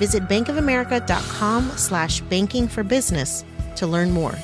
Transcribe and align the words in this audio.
Visit 0.00 0.22
bankofamerica.com 0.28 1.72
slash 1.76 2.22
banking 2.22 2.68
for 2.68 2.82
business 2.82 3.44
to 3.76 3.86
learn 3.86 4.10
more. 4.10 4.34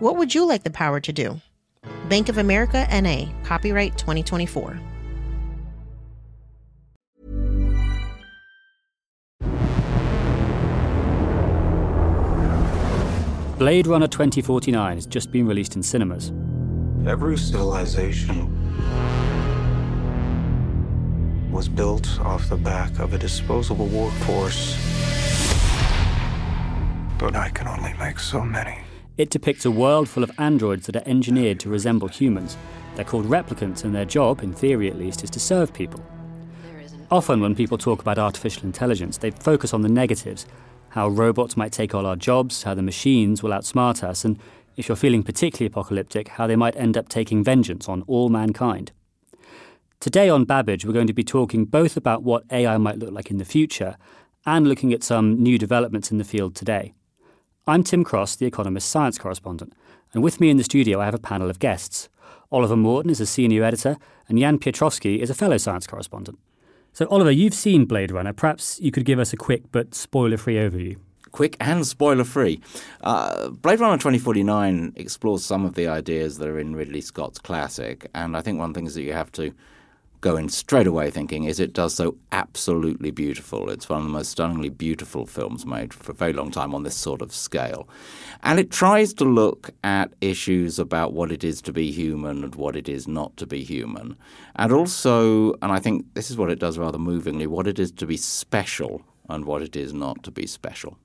What 0.00 0.16
would 0.16 0.34
you 0.34 0.48
like 0.48 0.64
the 0.64 0.70
power 0.70 0.98
to 0.98 1.12
do? 1.12 1.40
Bank 2.08 2.28
of 2.28 2.38
America 2.38 2.84
NA, 2.90 3.26
copyright 3.44 3.96
2024. 3.96 4.80
Blade 13.58 13.86
Runner 13.86 14.08
2049 14.08 14.96
has 14.96 15.06
just 15.06 15.30
been 15.30 15.46
released 15.46 15.76
in 15.76 15.84
cinemas. 15.84 16.32
Every 17.06 17.38
civilization 17.38 18.63
was 21.54 21.68
built 21.68 22.18
off 22.22 22.48
the 22.48 22.56
back 22.56 22.98
of 22.98 23.14
a 23.14 23.18
disposable 23.18 23.86
workforce. 23.86 24.76
But 27.16 27.36
I 27.36 27.48
can 27.54 27.68
only 27.68 27.94
make 27.94 28.18
so 28.18 28.42
many. 28.42 28.78
It 29.16 29.30
depicts 29.30 29.64
a 29.64 29.70
world 29.70 30.08
full 30.08 30.24
of 30.24 30.32
androids 30.36 30.86
that 30.86 30.96
are 30.96 31.08
engineered 31.08 31.60
to 31.60 31.68
resemble 31.68 32.08
humans. 32.08 32.56
They're 32.96 33.04
called 33.04 33.26
replicants, 33.26 33.84
and 33.84 33.94
their 33.94 34.04
job, 34.04 34.42
in 34.42 34.52
theory 34.52 34.90
at 34.90 34.98
least, 34.98 35.22
is 35.22 35.30
to 35.30 35.38
serve 35.38 35.72
people. 35.72 36.04
Often, 37.08 37.40
when 37.40 37.54
people 37.54 37.78
talk 37.78 38.00
about 38.00 38.18
artificial 38.18 38.64
intelligence, 38.64 39.18
they 39.18 39.30
focus 39.30 39.72
on 39.72 39.82
the 39.82 39.88
negatives 39.88 40.46
how 40.88 41.08
robots 41.08 41.56
might 41.56 41.72
take 41.72 41.94
all 41.94 42.06
our 42.06 42.16
jobs, 42.16 42.64
how 42.64 42.74
the 42.74 42.82
machines 42.82 43.44
will 43.44 43.50
outsmart 43.50 44.02
us, 44.02 44.24
and 44.24 44.40
if 44.76 44.88
you're 44.88 44.96
feeling 44.96 45.22
particularly 45.22 45.66
apocalyptic, 45.66 46.28
how 46.28 46.48
they 46.48 46.56
might 46.56 46.74
end 46.74 46.96
up 46.96 47.08
taking 47.08 47.44
vengeance 47.44 47.88
on 47.88 48.02
all 48.08 48.28
mankind. 48.28 48.90
Today 50.00 50.28
on 50.28 50.44
Babbage, 50.44 50.84
we're 50.84 50.92
going 50.92 51.06
to 51.06 51.14
be 51.14 51.24
talking 51.24 51.64
both 51.64 51.96
about 51.96 52.22
what 52.22 52.44
AI 52.50 52.76
might 52.76 52.98
look 52.98 53.12
like 53.12 53.30
in 53.30 53.38
the 53.38 53.44
future 53.44 53.96
and 54.44 54.68
looking 54.68 54.92
at 54.92 55.02
some 55.02 55.42
new 55.42 55.56
developments 55.58 56.10
in 56.10 56.18
the 56.18 56.24
field 56.24 56.54
today. 56.54 56.92
I'm 57.66 57.82
Tim 57.82 58.04
Cross, 58.04 58.36
the 58.36 58.46
Economist 58.46 58.90
science 58.90 59.16
correspondent, 59.18 59.72
and 60.12 60.22
with 60.22 60.40
me 60.40 60.50
in 60.50 60.58
the 60.58 60.64
studio 60.64 61.00
I 61.00 61.06
have 61.06 61.14
a 61.14 61.18
panel 61.18 61.48
of 61.48 61.58
guests. 61.58 62.10
Oliver 62.52 62.76
Morton 62.76 63.10
is 63.10 63.20
a 63.20 63.26
senior 63.26 63.64
editor, 63.64 63.96
and 64.28 64.38
Jan 64.38 64.58
Piotrowski 64.58 65.20
is 65.20 65.30
a 65.30 65.34
fellow 65.34 65.56
science 65.56 65.86
correspondent. 65.86 66.38
So, 66.92 67.06
Oliver, 67.08 67.30
you've 67.30 67.54
seen 67.54 67.86
Blade 67.86 68.12
Runner. 68.12 68.32
Perhaps 68.32 68.78
you 68.80 68.90
could 68.90 69.04
give 69.06 69.18
us 69.18 69.32
a 69.32 69.36
quick 69.36 69.62
but 69.72 69.94
spoiler 69.94 70.36
free 70.36 70.56
overview. 70.56 70.96
Quick 71.32 71.56
and 71.58 71.84
spoiler 71.86 72.22
free. 72.22 72.60
Uh, 73.00 73.48
Blade 73.48 73.80
Runner 73.80 73.96
2049 73.96 74.92
explores 74.94 75.44
some 75.44 75.64
of 75.64 75.74
the 75.74 75.88
ideas 75.88 76.38
that 76.38 76.48
are 76.48 76.60
in 76.60 76.76
Ridley 76.76 77.00
Scott's 77.00 77.38
classic, 77.38 78.08
and 78.14 78.36
I 78.36 78.42
think 78.42 78.58
one 78.58 78.74
thing 78.74 78.86
is 78.86 78.94
that 78.94 79.02
you 79.02 79.14
have 79.14 79.32
to 79.32 79.52
go 80.24 80.38
in 80.38 80.48
straight 80.48 80.86
away 80.86 81.10
thinking 81.10 81.44
is 81.44 81.60
it 81.60 81.74
does 81.74 81.94
so 81.94 82.16
absolutely 82.32 83.10
beautiful. 83.10 83.68
It's 83.68 83.90
one 83.90 83.98
of 83.98 84.06
the 84.06 84.10
most 84.10 84.30
stunningly 84.30 84.70
beautiful 84.70 85.26
films 85.26 85.66
made 85.66 85.92
for 85.92 86.12
a 86.12 86.14
very 86.14 86.32
long 86.32 86.50
time 86.50 86.74
on 86.74 86.82
this 86.82 86.96
sort 86.96 87.20
of 87.20 87.30
scale. 87.30 87.86
And 88.42 88.58
it 88.58 88.70
tries 88.70 89.12
to 89.14 89.26
look 89.26 89.68
at 89.84 90.14
issues 90.22 90.78
about 90.78 91.12
what 91.12 91.30
it 91.30 91.44
is 91.44 91.60
to 91.62 91.74
be 91.74 91.92
human 91.92 92.42
and 92.42 92.54
what 92.54 92.74
it 92.74 92.88
is 92.88 93.06
not 93.06 93.36
to 93.36 93.46
be 93.46 93.64
human. 93.64 94.16
And 94.56 94.72
also, 94.72 95.52
and 95.60 95.70
I 95.70 95.78
think 95.78 96.06
this 96.14 96.30
is 96.30 96.38
what 96.38 96.50
it 96.50 96.58
does 96.58 96.78
rather 96.78 96.98
movingly, 96.98 97.46
what 97.46 97.66
it 97.66 97.78
is 97.78 97.92
to 97.92 98.06
be 98.06 98.16
special 98.16 99.02
and 99.28 99.44
what 99.44 99.62
it 99.62 99.76
is 99.76 99.92
not 99.92 100.22
to 100.22 100.30
be 100.30 100.46
special. 100.46 100.98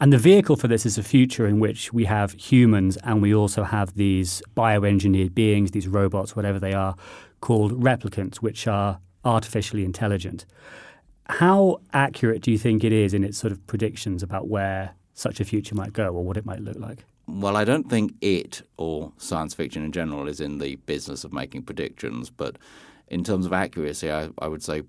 And 0.00 0.12
the 0.12 0.18
vehicle 0.18 0.56
for 0.56 0.66
this 0.66 0.86
is 0.86 0.96
a 0.96 1.02
future 1.02 1.46
in 1.46 1.60
which 1.60 1.92
we 1.92 2.06
have 2.06 2.32
humans 2.32 2.96
and 3.04 3.20
we 3.20 3.34
also 3.34 3.64
have 3.64 3.94
these 3.94 4.42
bioengineered 4.56 5.34
beings, 5.34 5.72
these 5.72 5.86
robots, 5.86 6.34
whatever 6.34 6.58
they 6.58 6.72
are, 6.72 6.96
called 7.42 7.72
replicants, 7.72 8.36
which 8.36 8.66
are 8.66 8.98
artificially 9.26 9.84
intelligent. 9.84 10.46
How 11.28 11.80
accurate 11.92 12.40
do 12.40 12.50
you 12.50 12.56
think 12.56 12.82
it 12.82 12.92
is 12.92 13.12
in 13.12 13.24
its 13.24 13.36
sort 13.36 13.52
of 13.52 13.64
predictions 13.66 14.22
about 14.22 14.48
where 14.48 14.94
such 15.12 15.38
a 15.38 15.44
future 15.44 15.74
might 15.74 15.92
go 15.92 16.06
or 16.08 16.24
what 16.24 16.38
it 16.38 16.46
might 16.46 16.60
look 16.60 16.78
like? 16.78 17.04
Well, 17.28 17.56
I 17.56 17.64
don't 17.64 17.88
think 17.88 18.14
it 18.22 18.62
or 18.78 19.12
science 19.18 19.54
fiction 19.54 19.84
in 19.84 19.92
general 19.92 20.28
is 20.28 20.40
in 20.40 20.58
the 20.58 20.76
business 20.76 21.24
of 21.24 21.32
making 21.32 21.62
predictions, 21.62 22.30
but 22.30 22.56
in 23.08 23.22
terms 23.22 23.44
of 23.44 23.52
accuracy, 23.52 24.10
I, 24.10 24.30
I 24.38 24.48
would 24.48 24.62
say 24.62 24.82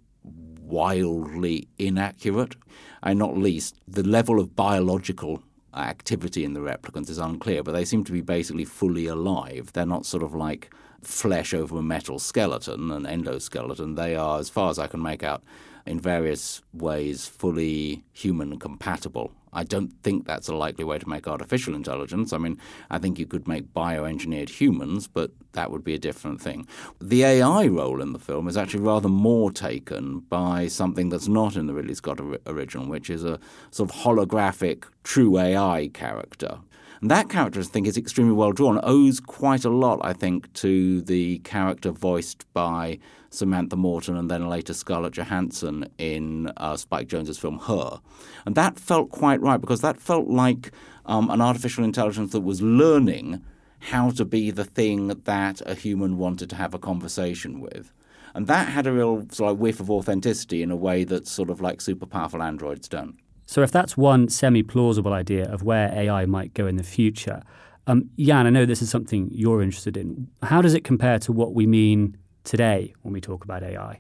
wildly 0.72 1.68
inaccurate. 1.78 2.56
And 3.04 3.20
not 3.20 3.38
least, 3.38 3.76
the 3.88 4.04
level 4.04 4.40
of 4.40 4.56
biological 4.56 5.44
activity 5.74 6.44
in 6.44 6.54
the 6.54 6.60
replicants 6.60 7.10
is 7.10 7.18
unclear, 7.18 7.64
but 7.64 7.72
they 7.72 7.86
seem 7.86 8.04
to 8.06 8.12
be 8.12 8.22
basically 8.22 8.66
fully 8.66 9.08
alive. 9.08 9.72
They're 9.74 9.86
not 9.86 10.06
sort 10.06 10.24
of 10.24 10.34
like 10.34 10.74
flesh 11.02 11.54
over 11.54 11.78
a 11.78 11.82
metal 11.82 12.20
skeleton, 12.20 12.92
an 12.92 13.04
endoskeleton. 13.04 13.96
They 13.96 14.16
are, 14.16 14.40
as 14.40 14.50
far 14.50 14.70
as 14.70 14.80
I 14.80 14.88
can 14.88 15.02
make 15.02 15.24
out, 15.24 15.44
in 15.86 16.00
various 16.00 16.62
ways 16.74 17.28
fully 17.28 18.04
human 18.14 18.60
compatible. 18.60 19.32
I 19.54 19.64
don't 19.64 19.92
think 20.02 20.26
that's 20.26 20.48
a 20.48 20.56
likely 20.56 20.86
way 20.86 20.98
to 20.98 21.10
make 21.10 21.28
artificial 21.28 21.76
intelligence. 21.76 22.32
I 22.32 22.38
mean, 22.38 22.58
I 22.90 22.98
think 22.98 23.20
you 23.20 23.26
could 23.26 23.48
make 23.48 23.74
bioengineered 23.74 24.50
humans, 24.50 25.08
but 25.08 25.32
that 25.54 25.72
would 25.72 25.84
be 25.84 25.94
a 25.94 26.00
different 26.00 26.42
thing. 26.42 26.68
The 27.02 27.24
AI 27.26 27.68
role 27.68 28.02
in 28.02 28.14
the 28.14 28.20
film 28.20 28.48
is 28.48 28.56
actually 28.56 28.84
rather 28.84 29.10
more 29.10 29.52
taken 29.52 30.20
by 30.20 30.68
something 30.68 31.10
that's 31.10 31.28
not 31.28 31.58
in 31.58 31.68
the 31.68 31.74
Ridley 31.74 31.96
Scott 31.96 32.22
original, 32.46 32.88
which 32.88 33.10
is 33.10 33.26
a 33.26 33.40
sort 33.72 33.90
of 33.90 33.98
holographic 33.98 34.86
true 35.04 35.38
AI 35.38 35.90
character 35.94 36.60
and 37.02 37.10
that 37.10 37.30
character, 37.30 37.60
I 37.60 37.64
think, 37.64 37.88
is 37.88 37.98
extremely 37.98 38.34
well 38.34 38.52
drawn, 38.52 38.80
owes 38.84 39.20
quite 39.20 39.66
a 39.66 39.70
lot, 39.70 40.00
I 40.04 40.14
think, 40.14 40.54
to 40.54 41.02
the 41.02 41.40
character 41.40 41.90
voiced 41.90 42.46
by 42.54 43.00
Samantha 43.32 43.76
Morton 43.76 44.16
and 44.16 44.30
then 44.30 44.48
later 44.48 44.74
Scarlett 44.74 45.14
Johansson 45.14 45.90
in 45.98 46.52
uh, 46.58 46.78
Spike 46.78 47.08
Jonze's 47.08 47.40
film 47.40 47.58
Her. 47.60 48.00
And 48.46 48.54
that 48.54 48.78
felt 48.78 49.10
quite 49.10 49.42
right 49.42 49.60
because 49.60 49.82
that 49.82 50.00
felt 50.00 50.28
like 50.28 50.72
um, 51.08 51.32
an 51.32 51.42
artificial 51.42 51.84
intelligence 51.84 52.34
that 52.34 52.42
was 52.42 52.62
learning 52.62 53.42
how 53.80 54.12
to 54.12 54.24
be 54.24 54.52
the 54.52 54.64
thing 54.64 55.08
that 55.08 55.62
a 55.66 55.74
human 55.74 56.20
wanted 56.20 56.52
to 56.52 56.56
have 56.56 56.76
a 56.76 56.80
conversation 56.80 57.62
with. 57.62 57.92
And 58.36 58.46
that 58.46 58.68
had 58.68 58.86
a 58.86 58.94
real 58.94 59.26
sort 59.32 59.52
of 59.52 59.60
whiff 59.60 59.80
of 59.80 59.90
authenticity 59.90 60.62
in 60.62 60.70
a 60.70 60.76
way 60.76 61.04
that 61.06 61.28
sort 61.28 61.50
of 61.50 61.62
like 61.62 61.82
super 61.82 62.06
powerful 62.06 62.44
androids 62.44 62.88
don't. 62.88 63.18
So, 63.46 63.62
if 63.62 63.72
that's 63.72 63.98
one 63.98 64.30
semi 64.30 64.64
plausible 64.64 65.14
idea 65.14 65.52
of 65.52 65.64
where 65.64 65.92
AI 65.94 66.26
might 66.26 66.54
go 66.54 66.68
in 66.68 66.78
the 66.78 66.84
future, 66.84 67.42
um, 67.88 68.10
Jan, 68.18 68.48
I 68.48 68.50
know 68.50 68.66
this 68.66 68.82
is 68.82 68.90
something 68.90 69.30
you're 69.32 69.62
interested 69.62 69.98
in. 69.98 70.28
How 70.44 70.62
does 70.62 70.74
it 70.74 70.84
compare 70.84 71.20
to 71.20 71.32
what 71.32 71.54
we 71.54 71.66
mean 71.66 72.18
today 72.44 72.94
when 73.02 73.14
we 73.14 73.22
talk 73.22 73.44
about 73.44 73.64
AI? 73.64 74.00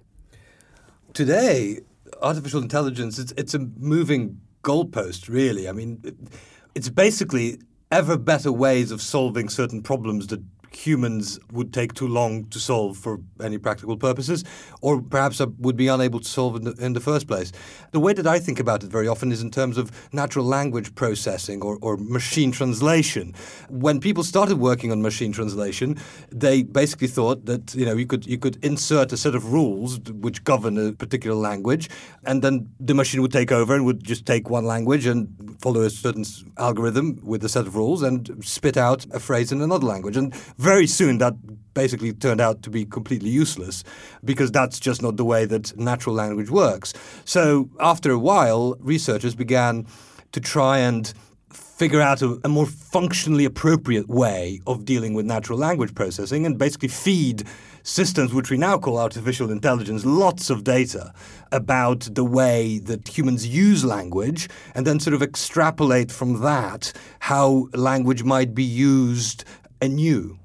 Today, 1.13 1.81
artificial 2.21 2.61
intelligence, 2.61 3.19
it's, 3.19 3.33
it's 3.37 3.53
a 3.53 3.59
moving 3.59 4.39
goalpost, 4.63 5.27
really. 5.27 5.67
I 5.67 5.71
mean, 5.71 6.01
it's 6.75 6.89
basically 6.89 7.59
ever 7.91 8.17
better 8.17 8.51
ways 8.51 8.91
of 8.91 9.01
solving 9.01 9.49
certain 9.49 9.81
problems 9.81 10.27
that 10.27 10.41
humans 10.71 11.39
would 11.51 11.73
take 11.73 11.93
too 11.93 12.07
long 12.07 12.45
to 12.45 12.59
solve 12.59 12.97
for 12.97 13.19
any 13.43 13.57
practical 13.57 13.97
purposes, 13.97 14.43
or 14.81 15.01
perhaps 15.01 15.41
uh, 15.41 15.47
would 15.59 15.75
be 15.75 15.87
unable 15.87 16.19
to 16.19 16.27
solve 16.27 16.55
in 16.55 16.63
the, 16.63 16.71
in 16.79 16.93
the 16.93 16.99
first 16.99 17.27
place. 17.27 17.51
The 17.91 17.99
way 17.99 18.13
that 18.13 18.25
I 18.25 18.39
think 18.39 18.59
about 18.59 18.83
it 18.83 18.89
very 18.89 19.07
often 19.07 19.31
is 19.31 19.41
in 19.41 19.51
terms 19.51 19.77
of 19.77 19.91
natural 20.13 20.45
language 20.45 20.95
processing 20.95 21.61
or, 21.61 21.77
or 21.81 21.97
machine 21.97 22.51
translation. 22.51 23.33
When 23.69 23.99
people 23.99 24.23
started 24.23 24.57
working 24.57 24.91
on 24.91 25.01
machine 25.01 25.31
translation, 25.31 25.97
they 26.31 26.63
basically 26.63 27.07
thought 27.07 27.45
that 27.45 27.75
you 27.75 27.85
know 27.85 27.95
you 27.95 28.05
could 28.05 28.25
you 28.25 28.37
could 28.37 28.63
insert 28.63 29.11
a 29.11 29.17
set 29.17 29.35
of 29.35 29.51
rules 29.51 29.99
which 29.99 30.43
govern 30.43 30.77
a 30.77 30.93
particular 30.93 31.35
language, 31.35 31.89
and 32.23 32.41
then 32.41 32.69
the 32.79 32.93
machine 32.93 33.21
would 33.21 33.31
take 33.31 33.51
over 33.51 33.75
and 33.75 33.85
would 33.85 34.03
just 34.03 34.25
take 34.25 34.49
one 34.49 34.65
language 34.65 35.05
and 35.05 35.50
follow 35.61 35.81
a 35.81 35.89
certain 35.89 36.25
algorithm 36.57 37.19
with 37.23 37.43
a 37.45 37.49
set 37.49 37.67
of 37.67 37.75
rules 37.75 38.01
and 38.01 38.43
spit 38.43 38.77
out 38.77 39.05
a 39.11 39.19
phrase 39.19 39.51
in 39.51 39.61
another 39.61 39.85
language. 39.85 40.17
And 40.17 40.35
very 40.57 40.87
soon 40.87 41.19
that 41.19 41.35
basically 41.73 42.11
turned 42.13 42.41
out 42.41 42.63
to 42.63 42.69
be 42.69 42.83
completely 42.83 43.29
useless 43.29 43.83
because 44.25 44.51
that's 44.51 44.79
just 44.79 45.01
not 45.01 45.17
the 45.17 45.25
way 45.25 45.45
that 45.45 45.77
natural 45.77 46.15
language 46.15 46.49
works. 46.49 46.93
So 47.25 47.69
after 47.79 48.11
a 48.11 48.17
while, 48.17 48.75
researchers 48.79 49.35
began 49.35 49.85
to 50.31 50.41
try 50.41 50.79
and 50.79 51.13
figure 51.51 52.01
out 52.01 52.21
a, 52.21 52.39
a, 52.43 52.47
more 52.47 52.65
functionally 52.65 53.45
appropriate 53.45 54.07
way 54.07 54.61
of 54.67 54.85
dealing 54.85 55.13
with 55.13 55.25
natural 55.25 55.57
language 55.59 55.93
processing 55.95 56.45
and 56.45 56.57
basically 56.57 56.87
feed 56.87 57.43
systems, 57.83 58.33
which 58.33 58.49
we 58.49 58.57
now 58.57 58.77
call 58.77 58.97
artificial 58.97 59.51
intelligence, 59.51 60.05
lots 60.05 60.49
of 60.49 60.63
data 60.63 61.13
about 61.51 62.01
the 62.13 62.23
way 62.23 62.79
that 62.79 63.07
humans 63.07 63.47
use 63.47 63.83
language 63.83 64.49
and 64.75 64.85
then 64.87 64.99
sort 64.99 65.13
of 65.13 65.21
extrapolate 65.21 66.11
from 66.11 66.41
that 66.41 66.93
how 67.19 67.67
language 67.73 68.23
might 68.23 68.53
be 68.53 68.63
used 68.63 69.43
anew. 69.81 70.37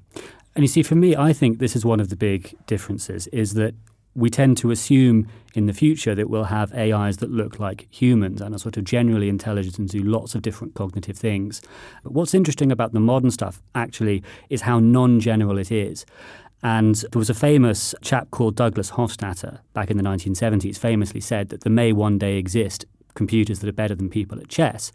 And 0.55 0.63
you 0.63 0.67
see, 0.67 0.83
for 0.83 0.95
me, 0.95 1.15
I 1.15 1.33
think 1.33 1.59
this 1.59 1.75
is 1.75 1.85
one 1.85 1.99
of 1.99 2.09
the 2.09 2.15
big 2.15 2.55
differences 2.65 3.27
is 3.27 3.53
that 3.53 3.75
we 4.15 4.31
tend 4.31 4.57
to 4.57 4.71
assume 4.71 5.27
in 5.53 5.67
the 5.67 5.73
future 5.73 6.15
that 6.15 6.27
we'll 6.27 6.45
have 6.45 6.73
AIs 6.73 7.17
that 7.17 7.29
look 7.29 7.59
like 7.59 7.87
humans 7.91 8.41
and 8.41 8.55
are 8.55 8.57
sort 8.57 8.75
of 8.75 8.83
generally 8.83 9.29
intelligent 9.29 9.77
and 9.77 9.87
do 9.87 10.01
lots 10.01 10.33
of 10.33 10.41
different 10.41 10.73
cognitive 10.73 11.15
things. 11.15 11.61
But 12.03 12.13
what's 12.13 12.33
interesting 12.33 12.71
about 12.71 12.93
the 12.93 12.99
modern 12.99 13.29
stuff 13.29 13.61
actually 13.75 14.23
is 14.49 14.61
how 14.61 14.79
non 14.79 15.19
general 15.19 15.59
it 15.59 15.71
is. 15.71 16.03
And 16.63 16.95
there 16.95 17.19
was 17.19 17.29
a 17.29 17.35
famous 17.35 17.93
chap 18.01 18.31
called 18.31 18.55
Douglas 18.55 18.91
Hofstadter 18.91 19.59
back 19.73 19.91
in 19.91 19.97
the 19.97 20.03
1970s, 20.03 20.77
famously 20.77 21.21
said 21.21 21.49
that 21.49 21.61
there 21.61 21.71
may 21.71 21.93
one 21.93 22.17
day 22.17 22.37
exist 22.37 22.85
computers 23.13 23.59
that 23.59 23.69
are 23.69 23.73
better 23.73 23.95
than 23.95 24.09
people 24.09 24.39
at 24.39 24.47
chess. 24.47 24.91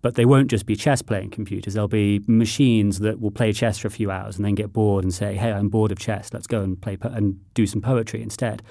But 0.00 0.14
they 0.14 0.24
won't 0.24 0.48
just 0.48 0.64
be 0.64 0.76
chess 0.76 1.02
playing 1.02 1.30
computers. 1.30 1.74
There'll 1.74 1.88
be 1.88 2.22
machines 2.28 3.00
that 3.00 3.20
will 3.20 3.32
play 3.32 3.52
chess 3.52 3.78
for 3.78 3.88
a 3.88 3.90
few 3.90 4.12
hours 4.12 4.36
and 4.36 4.44
then 4.44 4.54
get 4.54 4.72
bored 4.72 5.02
and 5.02 5.12
say, 5.12 5.34
"Hey, 5.34 5.52
I'm 5.52 5.68
bored 5.68 5.90
of 5.90 5.98
chess. 5.98 6.32
Let's 6.32 6.46
go 6.46 6.62
and 6.62 6.80
play 6.80 6.96
po- 6.96 7.08
and 7.08 7.40
do 7.54 7.66
some 7.66 7.80
poetry 7.80 8.22
instead." 8.22 8.62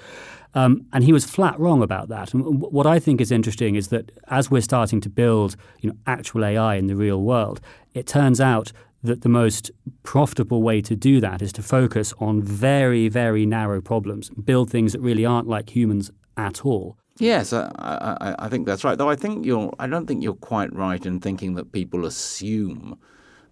Um, 0.54 0.86
and 0.92 1.04
he 1.04 1.12
was 1.12 1.26
flat 1.26 1.60
wrong 1.60 1.82
about 1.82 2.08
that. 2.08 2.32
And 2.32 2.62
what 2.62 2.86
I 2.86 2.98
think 2.98 3.20
is 3.20 3.30
interesting 3.30 3.74
is 3.74 3.88
that 3.88 4.10
as 4.28 4.50
we're 4.50 4.62
starting 4.62 5.02
to 5.02 5.10
build, 5.10 5.54
you 5.80 5.90
know, 5.90 5.96
actual 6.06 6.46
AI 6.46 6.76
in 6.76 6.86
the 6.86 6.96
real 6.96 7.20
world, 7.20 7.60
it 7.92 8.06
turns 8.06 8.40
out 8.40 8.72
that 9.02 9.22
the 9.22 9.28
most 9.28 9.70
profitable 10.02 10.62
way 10.62 10.80
to 10.80 10.96
do 10.96 11.20
that 11.20 11.40
is 11.40 11.52
to 11.52 11.62
focus 11.62 12.12
on 12.18 12.42
very, 12.42 13.08
very 13.08 13.46
narrow 13.46 13.80
problems, 13.80 14.30
build 14.30 14.70
things 14.70 14.92
that 14.92 15.00
really 15.00 15.24
aren't 15.24 15.48
like 15.48 15.74
humans 15.74 16.10
at 16.36 16.64
all. 16.64 16.96
Yes, 17.18 17.52
I, 17.52 17.70
I, 17.78 18.34
I, 18.38 18.48
think 18.48 18.66
that's 18.66 18.84
right. 18.84 18.96
Though 18.96 19.10
I 19.10 19.16
think 19.16 19.44
you're, 19.44 19.72
I 19.80 19.88
don't 19.88 20.06
think 20.06 20.22
you're 20.22 20.34
quite 20.34 20.72
right 20.72 21.04
in 21.04 21.18
thinking 21.18 21.54
that 21.54 21.72
people 21.72 22.04
assume 22.06 22.98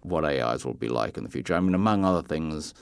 what 0.03 0.23
AIs 0.23 0.65
will 0.65 0.73
be 0.73 0.87
like 0.87 1.17
in 1.17 1.23
the 1.23 1.29
future. 1.29 1.53
I 1.53 1.59
mean, 1.59 1.75
among 1.75 2.05
other 2.05 2.21
things, 2.21 2.73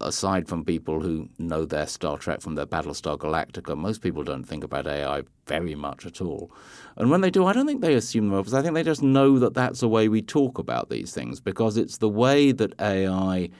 aside 0.00 0.48
from 0.48 0.64
people 0.64 1.00
who 1.00 1.28
know 1.38 1.64
their 1.64 1.86
Star 1.86 2.18
Trek 2.18 2.40
from 2.40 2.54
their 2.54 2.66
Battlestar 2.66 3.18
Galactica, 3.18 3.76
most 3.76 4.02
people 4.02 4.22
don't 4.22 4.44
think 4.44 4.64
about 4.64 4.86
AI 4.86 5.22
very 5.46 5.74
much 5.74 6.06
at 6.06 6.20
all. 6.20 6.50
And 6.96 7.10
when 7.10 7.20
they 7.20 7.30
do, 7.30 7.46
I 7.46 7.52
don't 7.52 7.66
think 7.66 7.80
they 7.80 7.94
assume 7.94 8.28
them 8.28 8.38
because 8.38 8.54
I 8.54 8.62
think 8.62 8.74
they 8.74 8.82
just 8.82 9.02
know 9.02 9.38
that 9.38 9.54
that's 9.54 9.80
the 9.80 9.88
way 9.88 10.08
we 10.08 10.22
talk 10.22 10.58
about 10.58 10.90
these 10.90 11.12
things 11.12 11.40
because 11.40 11.76
it's 11.76 11.98
the 11.98 12.08
way 12.08 12.52
that 12.52 12.78
AI 12.80 13.50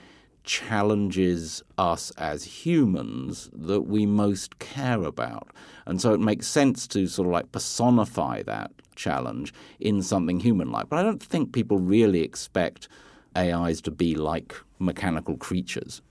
challenges 0.43 1.61
us 1.77 2.09
as 2.11 2.43
humans 2.43 3.49
that 3.53 3.81
we 3.81 4.05
most 4.05 4.59
care 4.59 5.03
about. 5.03 5.49
And 5.85 6.01
so 6.01 6.13
it 6.13 6.21
makes 6.21 6.47
sense 6.47 6.87
to 6.87 7.05
sort 7.07 7.27
of 7.27 7.33
like 7.33 7.51
personify 7.51 8.43
that 8.43 8.71
challenge 8.95 9.53
in 9.79 10.01
something 10.01 10.39
human 10.39 10.71
like. 10.71 10.89
But 10.89 10.99
I 10.99 11.03
don't 11.03 11.21
think 11.21 11.51
people 11.51 11.79
really 11.79 12.21
expect 12.21 12.87
AIs 13.35 13.81
to 13.81 13.91
be 13.91 14.15
like 14.15 14.55
mechanical 14.79 15.37
creatures. 15.37 16.01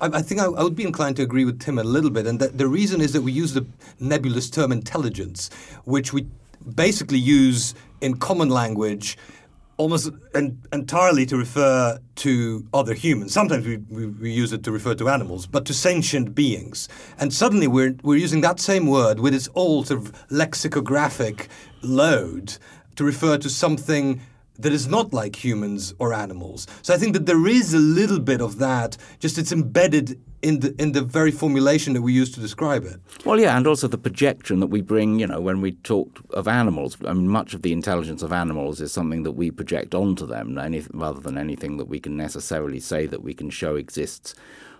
I, 0.00 0.22
think 0.22 0.40
I, 0.40 0.46
I, 0.46 0.62
would 0.62 0.76
be 0.76 0.84
inclined 0.84 1.16
to 1.16 1.22
agree 1.22 1.44
with 1.44 1.60
Tim 1.60 1.78
a 1.78 1.84
little 1.84 2.10
bit, 2.10 2.26
and 2.26 2.38
the 2.40 2.68
reason 2.68 3.00
is 3.00 3.12
that 3.12 3.22
we 3.22 3.32
use 3.32 3.52
the 3.54 3.66
nebulous 3.98 4.48
term 4.48 4.72
intelligence, 4.72 5.50
which 5.84 6.12
we 6.12 6.26
basically 6.74 7.18
use 7.18 7.74
in 8.00 8.16
common 8.16 8.48
language 8.48 9.18
almost 9.80 10.10
en- 10.34 10.60
entirely 10.74 11.24
to 11.24 11.38
refer 11.38 11.98
to 12.14 12.66
other 12.74 12.92
humans. 12.92 13.32
Sometimes 13.32 13.66
we, 13.66 13.78
we, 13.88 14.06
we, 14.08 14.30
use 14.30 14.52
it 14.52 14.62
to 14.64 14.72
refer 14.72 14.94
to 14.94 15.08
animals, 15.08 15.46
but 15.46 15.64
to 15.64 15.72
sentient 15.72 16.34
beings. 16.34 16.86
And 17.18 17.32
suddenly 17.32 17.66
we're, 17.66 17.96
we're 18.02 18.18
using 18.18 18.42
that 18.42 18.60
same 18.60 18.86
word 18.86 19.20
with 19.20 19.32
its 19.32 19.48
old 19.54 19.86
sort 19.86 20.00
of 20.00 20.12
lexicographic 20.30 21.48
load 21.80 22.58
to 22.96 23.04
refer 23.04 23.38
to 23.38 23.48
something 23.48 24.20
that 24.62 24.72
is 24.72 24.86
not 24.86 25.12
like 25.12 25.36
humans 25.36 25.94
or 25.98 26.12
animals. 26.12 26.66
So 26.82 26.94
I 26.94 26.98
think 26.98 27.14
that 27.14 27.26
there 27.26 27.46
is 27.46 27.74
a 27.74 27.78
little 27.78 28.20
bit 28.20 28.40
of 28.40 28.58
that, 28.58 28.96
just 29.18 29.38
it's 29.38 29.52
embedded 29.52 30.20
in 30.42 30.60
the 30.60 30.74
in 30.80 30.92
the 30.92 31.02
very 31.02 31.30
formulation 31.30 31.92
that 31.94 32.02
we 32.02 32.12
use 32.12 32.30
to 32.32 32.40
describe 32.40 32.84
it. 32.84 33.00
Well, 33.24 33.38
yeah, 33.38 33.56
and 33.56 33.66
also 33.66 33.88
the 33.88 33.98
projection 33.98 34.60
that 34.60 34.68
we 34.68 34.80
bring. 34.80 35.18
You 35.18 35.26
know, 35.26 35.40
when 35.40 35.60
we 35.60 35.72
talk 35.72 36.20
of 36.30 36.48
animals, 36.48 36.96
I 37.06 37.12
mean, 37.12 37.28
much 37.28 37.54
of 37.54 37.62
the 37.62 37.72
intelligence 37.72 38.22
of 38.22 38.32
animals 38.32 38.80
is 38.80 38.92
something 38.92 39.22
that 39.24 39.32
we 39.32 39.50
project 39.50 39.94
onto 39.94 40.26
them, 40.26 40.56
any, 40.58 40.82
rather 40.92 41.20
than 41.20 41.36
anything 41.36 41.76
that 41.76 41.88
we 41.88 42.00
can 42.00 42.16
necessarily 42.16 42.80
say 42.80 43.06
that 43.06 43.22
we 43.22 43.34
can 43.34 43.50
show 43.50 43.76
exists 43.76 44.34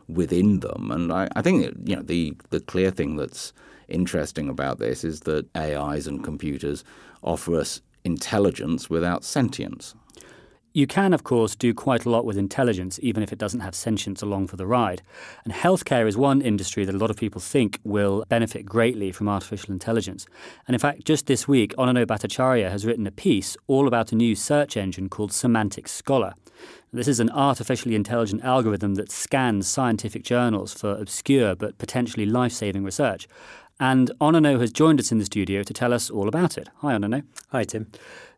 within 0.08 0.60
them. 0.60 0.90
And 0.90 1.12
I, 1.12 1.28
I 1.36 1.42
think 1.42 1.62
you 1.84 1.96
know 1.96 2.02
the 2.02 2.34
the 2.50 2.60
clear 2.60 2.90
thing 2.90 3.16
that's 3.16 3.52
interesting 3.88 4.48
about 4.48 4.78
this 4.78 5.04
is 5.04 5.20
that 5.20 5.46
AIs 5.56 6.06
and 6.06 6.24
computers 6.24 6.84
offer 7.22 7.56
us 7.56 7.82
intelligence 8.04 8.88
without 8.88 9.24
sentience. 9.24 9.94
You 10.72 10.86
can, 10.86 11.12
of 11.12 11.24
course, 11.24 11.56
do 11.56 11.74
quite 11.74 12.04
a 12.04 12.10
lot 12.10 12.24
with 12.24 12.38
intelligence, 12.38 13.00
even 13.02 13.24
if 13.24 13.32
it 13.32 13.40
doesn't 13.40 13.58
have 13.58 13.74
sentience 13.74 14.22
along 14.22 14.46
for 14.46 14.56
the 14.56 14.68
ride. 14.68 15.02
And 15.44 15.52
healthcare 15.52 16.06
is 16.06 16.16
one 16.16 16.40
industry 16.40 16.84
that 16.84 16.94
a 16.94 16.98
lot 16.98 17.10
of 17.10 17.16
people 17.16 17.40
think 17.40 17.80
will 17.82 18.24
benefit 18.28 18.66
greatly 18.66 19.10
from 19.10 19.28
artificial 19.28 19.72
intelligence. 19.72 20.26
And 20.68 20.76
in 20.76 20.78
fact, 20.78 21.04
just 21.04 21.26
this 21.26 21.48
week, 21.48 21.74
Ananyo 21.76 22.06
Bhattacharya 22.06 22.70
has 22.70 22.86
written 22.86 23.08
a 23.08 23.10
piece 23.10 23.56
all 23.66 23.88
about 23.88 24.12
a 24.12 24.14
new 24.14 24.36
search 24.36 24.76
engine 24.76 25.08
called 25.08 25.32
Semantic 25.32 25.88
Scholar. 25.88 26.34
This 26.92 27.08
is 27.08 27.18
an 27.18 27.30
artificially 27.30 27.96
intelligent 27.96 28.44
algorithm 28.44 28.94
that 28.94 29.10
scans 29.10 29.66
scientific 29.66 30.22
journals 30.22 30.72
for 30.72 30.92
obscure 30.92 31.56
but 31.56 31.78
potentially 31.78 32.26
life 32.26 32.52
saving 32.52 32.84
research. 32.84 33.26
And 33.82 34.10
Ananyo 34.20 34.60
has 34.60 34.70
joined 34.70 35.00
us 35.00 35.10
in 35.10 35.18
the 35.18 35.24
studio 35.24 35.62
to 35.62 35.72
tell 35.72 35.94
us 35.94 36.10
all 36.10 36.28
about 36.28 36.58
it. 36.58 36.68
Hi, 36.76 36.92
Ananyo. 36.92 37.24
Hi, 37.48 37.64
Tim. 37.64 37.90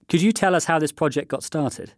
Could 0.09 0.23
you 0.23 0.31
tell 0.31 0.55
us 0.55 0.67
how 0.67 0.79
this 0.79 0.93
project 0.93 1.27
got 1.27 1.43
started? 1.43 1.95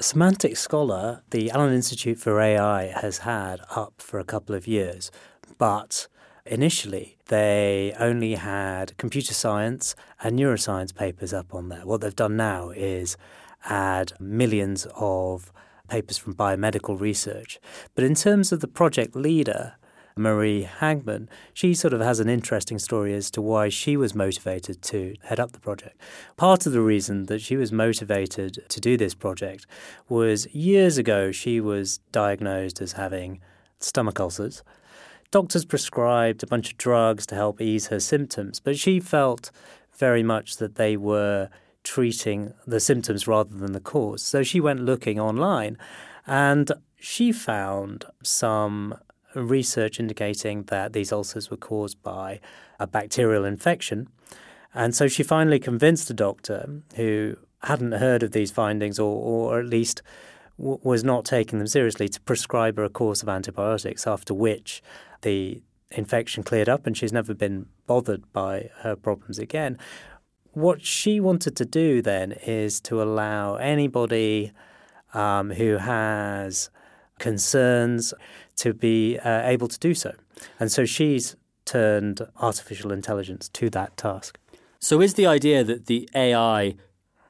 Semantic 0.00 0.56
Scholar, 0.56 1.22
the 1.30 1.50
Allen 1.50 1.74
Institute 1.74 2.18
for 2.18 2.40
AI 2.40 2.86
has 2.86 3.18
had 3.18 3.60
up 3.70 3.94
for 3.98 4.18
a 4.18 4.24
couple 4.24 4.54
of 4.54 4.66
years, 4.66 5.10
but 5.58 6.08
initially 6.46 7.18
they 7.26 7.94
only 7.98 8.36
had 8.36 8.96
computer 8.96 9.34
science 9.34 9.94
and 10.22 10.38
neuroscience 10.38 10.94
papers 10.94 11.34
up 11.34 11.52
on 11.54 11.68
there. 11.68 11.84
What 11.84 12.00
they've 12.00 12.16
done 12.16 12.36
now 12.36 12.70
is 12.70 13.18
add 13.66 14.14
millions 14.18 14.86
of 14.96 15.52
papers 15.88 16.16
from 16.16 16.34
biomedical 16.34 16.98
research. 16.98 17.58
But 17.94 18.04
in 18.04 18.14
terms 18.14 18.52
of 18.52 18.60
the 18.60 18.68
project 18.68 19.14
leader, 19.14 19.76
Marie 20.18 20.66
Hagman, 20.80 21.28
she 21.52 21.74
sort 21.74 21.92
of 21.92 22.00
has 22.00 22.20
an 22.20 22.28
interesting 22.28 22.78
story 22.78 23.12
as 23.12 23.30
to 23.30 23.42
why 23.42 23.68
she 23.68 23.98
was 23.98 24.14
motivated 24.14 24.80
to 24.80 25.14
head 25.24 25.38
up 25.38 25.52
the 25.52 25.60
project. 25.60 26.00
Part 26.38 26.64
of 26.64 26.72
the 26.72 26.80
reason 26.80 27.26
that 27.26 27.42
she 27.42 27.54
was 27.54 27.70
motivated 27.70 28.64
to 28.70 28.80
do 28.80 28.96
this 28.96 29.14
project 29.14 29.66
was 30.08 30.46
years 30.54 30.96
ago 30.96 31.32
she 31.32 31.60
was 31.60 31.98
diagnosed 32.12 32.80
as 32.80 32.92
having 32.92 33.40
stomach 33.78 34.18
ulcers. 34.18 34.62
Doctors 35.30 35.66
prescribed 35.66 36.42
a 36.42 36.46
bunch 36.46 36.72
of 36.72 36.78
drugs 36.78 37.26
to 37.26 37.34
help 37.34 37.60
ease 37.60 37.88
her 37.88 38.00
symptoms, 38.00 38.58
but 38.58 38.78
she 38.78 39.00
felt 39.00 39.50
very 39.98 40.22
much 40.22 40.56
that 40.56 40.76
they 40.76 40.96
were 40.96 41.50
treating 41.84 42.54
the 42.66 42.80
symptoms 42.80 43.28
rather 43.28 43.54
than 43.54 43.72
the 43.72 43.80
cause. 43.80 44.22
So 44.22 44.42
she 44.42 44.60
went 44.60 44.80
looking 44.80 45.20
online 45.20 45.76
and 46.26 46.72
she 46.98 47.32
found 47.32 48.06
some 48.22 48.94
research 49.42 50.00
indicating 50.00 50.64
that 50.64 50.92
these 50.92 51.12
ulcers 51.12 51.50
were 51.50 51.56
caused 51.56 52.02
by 52.02 52.40
a 52.78 52.86
bacterial 52.86 53.44
infection. 53.44 54.08
And 54.74 54.94
so 54.94 55.08
she 55.08 55.22
finally 55.22 55.58
convinced 55.58 56.10
a 56.10 56.14
doctor 56.14 56.82
who 56.96 57.36
hadn't 57.62 57.92
heard 57.92 58.22
of 58.22 58.32
these 58.32 58.50
findings 58.50 58.98
or, 58.98 59.16
or 59.16 59.60
at 59.60 59.66
least 59.66 60.02
w- 60.58 60.78
was 60.82 61.02
not 61.02 61.24
taking 61.24 61.58
them 61.58 61.66
seriously 61.66 62.08
to 62.08 62.20
prescribe 62.20 62.76
her 62.76 62.84
a 62.84 62.90
course 62.90 63.22
of 63.22 63.28
antibiotics, 63.28 64.06
after 64.06 64.34
which 64.34 64.82
the 65.22 65.62
infection 65.90 66.42
cleared 66.42 66.68
up 66.68 66.86
and 66.86 66.96
she's 66.96 67.12
never 67.12 67.34
been 67.34 67.66
bothered 67.86 68.30
by 68.32 68.70
her 68.80 68.96
problems 68.96 69.38
again. 69.38 69.78
What 70.52 70.84
she 70.84 71.20
wanted 71.20 71.56
to 71.56 71.64
do 71.64 72.02
then 72.02 72.32
is 72.32 72.80
to 72.82 73.02
allow 73.02 73.56
anybody 73.56 74.52
um, 75.14 75.50
who 75.50 75.78
has 75.78 76.70
concerns 77.18 78.12
to 78.56 78.74
be 78.74 79.18
uh, 79.18 79.42
able 79.46 79.68
to 79.68 79.78
do 79.78 79.94
so. 79.94 80.14
And 80.58 80.70
so 80.70 80.84
she's 80.84 81.36
turned 81.64 82.20
artificial 82.40 82.92
intelligence 82.92 83.48
to 83.50 83.70
that 83.70 83.96
task. 83.96 84.38
So 84.80 85.00
is 85.00 85.14
the 85.14 85.26
idea 85.26 85.64
that 85.64 85.86
the 85.86 86.08
AI 86.14 86.76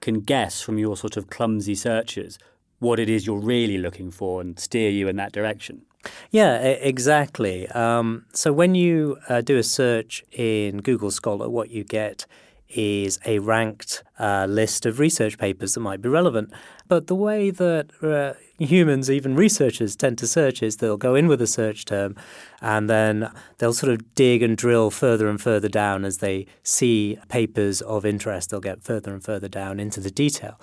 can 0.01 0.21
guess 0.21 0.61
from 0.61 0.79
your 0.79 0.97
sort 0.97 1.17
of 1.17 1.29
clumsy 1.31 1.75
searches 1.75 2.39
what 2.79 2.99
it 2.99 3.09
is 3.09 3.27
you're 3.27 3.39
really 3.39 3.79
looking 3.79 4.11
for 4.11 4.41
and 4.41 4.59
steer 4.59 4.91
you 4.91 5.09
in 5.09 5.17
that 5.17 5.33
direction? 5.33 5.83
Yeah, 6.31 6.59
exactly. 6.59 7.69
Um, 7.69 8.27
so 8.33 8.53
when 8.53 8.75
you 8.75 9.19
uh, 9.29 9.41
do 9.41 9.57
a 9.57 9.63
search 9.63 10.25
in 10.33 10.79
Google 10.79 11.11
Scholar, 11.11 11.49
what 11.49 11.71
you 11.71 11.83
get 11.83 12.27
is 12.69 13.19
a 13.25 13.39
ranked 13.39 14.03
uh, 14.19 14.47
list 14.49 14.87
of 14.87 14.99
research 14.99 15.39
papers 15.39 15.75
that 15.75 15.81
might 15.81 16.03
be 16.03 16.09
relevant. 16.09 16.53
But 16.89 17.09
the 17.09 17.15
way 17.15 17.51
that 17.51 17.91
uh, 18.03 18.35
humans, 18.59 19.11
even 19.11 19.35
researchers, 19.35 19.97
tend 19.97 20.19
to 20.19 20.27
search 20.27 20.63
is 20.63 20.77
they'll 20.77 20.97
go 20.97 21.15
in 21.15 21.27
with 21.27 21.43
a 21.43 21.47
search 21.47 21.85
term 21.85 22.15
and 22.61 22.89
then 22.89 23.31
they'll 23.59 23.73
sort 23.73 23.93
of 23.93 24.15
dig 24.15 24.43
and 24.43 24.57
drill 24.57 24.91
further 24.91 25.29
and 25.29 25.41
further 25.41 25.69
down 25.69 26.05
as 26.05 26.19
they 26.19 26.47
see 26.63 27.19
papers 27.29 27.83
of 27.83 28.07
interest. 28.07 28.51
They'll 28.51 28.61
get 28.61 28.83
further 28.83 29.13
and 29.13 29.23
further 29.23 29.49
down 29.49 29.81
into 29.81 30.01
the 30.01 30.11
detail. 30.11 30.61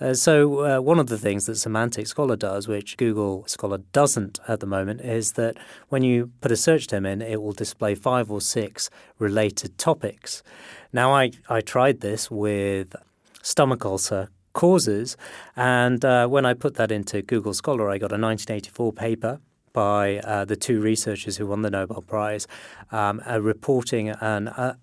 Uh, 0.00 0.14
so, 0.14 0.78
uh, 0.78 0.80
one 0.80 0.98
of 0.98 1.08
the 1.08 1.18
things 1.18 1.46
that 1.46 1.56
Semantic 1.56 2.06
Scholar 2.06 2.36
does, 2.36 2.66
which 2.66 2.96
Google 2.96 3.46
Scholar 3.46 3.78
doesn't 3.92 4.40
at 4.48 4.60
the 4.60 4.66
moment, 4.66 5.02
is 5.02 5.32
that 5.32 5.56
when 5.88 6.02
you 6.02 6.32
put 6.40 6.50
a 6.50 6.56
search 6.56 6.88
term 6.88 7.06
in, 7.06 7.22
it 7.22 7.42
will 7.42 7.52
display 7.52 7.94
five 7.94 8.30
or 8.30 8.40
six 8.40 8.90
related 9.18 9.78
topics. 9.78 10.42
Now, 10.96 11.12
I, 11.14 11.30
I 11.50 11.60
tried 11.60 12.00
this 12.00 12.30
with 12.30 12.96
stomach 13.42 13.84
ulcer 13.84 14.30
causes. 14.54 15.18
And 15.54 16.02
uh, 16.02 16.26
when 16.26 16.46
I 16.46 16.54
put 16.54 16.76
that 16.76 16.90
into 16.90 17.20
Google 17.20 17.52
Scholar, 17.52 17.90
I 17.90 17.98
got 17.98 18.12
a 18.12 18.16
1984 18.18 18.94
paper 18.94 19.40
by 19.74 20.20
uh, 20.20 20.46
the 20.46 20.56
two 20.56 20.80
researchers 20.80 21.36
who 21.36 21.46
won 21.48 21.60
the 21.60 21.68
Nobel 21.68 22.00
Prize, 22.00 22.46
um, 22.90 23.20
uh, 23.30 23.42
reporting 23.42 24.08
an 24.08 24.48
uh, 24.48 24.76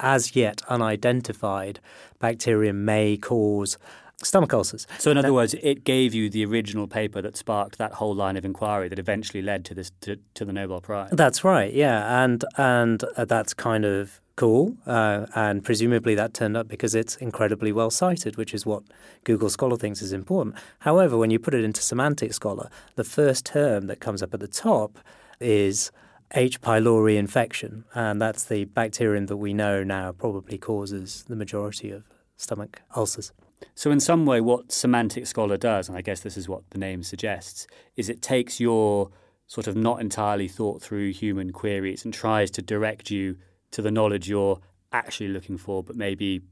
as 0.00 0.36
yet 0.36 0.60
unidentified 0.68 1.80
bacterium 2.18 2.84
may 2.84 3.16
cause 3.16 3.78
stomach 4.22 4.52
ulcers. 4.52 4.86
So, 4.98 5.12
in 5.12 5.16
other 5.16 5.28
now, 5.28 5.34
words, 5.34 5.54
it 5.62 5.84
gave 5.84 6.12
you 6.12 6.28
the 6.28 6.44
original 6.44 6.86
paper 6.86 7.22
that 7.22 7.38
sparked 7.38 7.78
that 7.78 7.92
whole 7.92 8.14
line 8.14 8.36
of 8.36 8.44
inquiry 8.44 8.88
that 8.88 8.98
eventually 8.98 9.40
led 9.40 9.64
to 9.64 9.74
this 9.74 9.92
to, 10.02 10.18
to 10.34 10.44
the 10.44 10.52
Nobel 10.52 10.82
Prize. 10.82 11.08
That's 11.10 11.42
right, 11.42 11.72
yeah, 11.72 12.22
and 12.22 12.44
and 12.58 13.02
uh, 13.16 13.24
that's 13.24 13.54
kind 13.54 13.86
of 13.86 14.20
cool. 14.36 14.76
Uh, 14.86 15.26
and 15.34 15.64
presumably 15.64 16.14
that 16.14 16.34
turned 16.34 16.56
up 16.56 16.68
because 16.68 16.94
it's 16.94 17.16
incredibly 17.16 17.72
well 17.72 17.90
cited, 17.90 18.36
which 18.36 18.54
is 18.54 18.66
what 18.66 18.82
Google 19.24 19.50
Scholar 19.50 19.76
thinks 19.76 20.02
is 20.02 20.12
important. 20.12 20.56
However, 20.80 21.16
when 21.16 21.30
you 21.30 21.38
put 21.38 21.54
it 21.54 21.64
into 21.64 21.82
Semantic 21.82 22.34
Scholar, 22.34 22.70
the 22.96 23.04
first 23.04 23.46
term 23.46 23.86
that 23.86 24.00
comes 24.00 24.22
up 24.22 24.34
at 24.34 24.40
the 24.40 24.48
top 24.48 24.98
is 25.40 25.90
H. 26.32 26.60
pylori 26.60 27.16
infection, 27.16 27.84
and 27.94 28.20
that's 28.20 28.44
the 28.44 28.64
bacterium 28.64 29.26
that 29.26 29.36
we 29.36 29.54
know 29.54 29.84
now 29.84 30.10
probably 30.10 30.58
causes 30.58 31.24
the 31.28 31.36
majority 31.36 31.90
of 31.90 32.04
stomach 32.36 32.82
ulcers. 32.96 33.32
So, 33.74 33.90
in 33.90 34.00
some 34.00 34.26
way, 34.26 34.40
what 34.40 34.72
Semantic 34.72 35.26
Scholar 35.26 35.56
does, 35.56 35.88
and 35.88 35.96
I 35.96 36.02
guess 36.02 36.20
this 36.20 36.36
is 36.36 36.48
what 36.48 36.68
the 36.70 36.78
name 36.78 37.02
suggests, 37.02 37.66
is 37.96 38.08
it 38.08 38.20
takes 38.20 38.58
your 38.58 39.10
sort 39.46 39.66
of 39.66 39.76
not 39.76 40.00
entirely 40.00 40.48
thought 40.48 40.82
through 40.82 41.12
human 41.12 41.52
queries 41.52 42.04
and 42.04 42.12
tries 42.12 42.50
to 42.50 42.62
direct 42.62 43.10
you 43.10 43.36
to 43.74 43.82
the 43.82 43.90
knowledge 43.90 44.28
you're 44.28 44.60
actually 44.92 45.28
looking 45.28 45.58
for, 45.58 45.82
but 45.82 45.96
maybe 45.96 46.42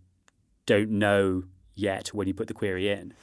don't 0.67 0.91
know 0.91 1.45
yet 1.75 2.09
when 2.09 2.29
you 2.29 2.35
put 2.35 2.49
the 2.49 2.55
query 2.55 2.88
in? 2.91 3.14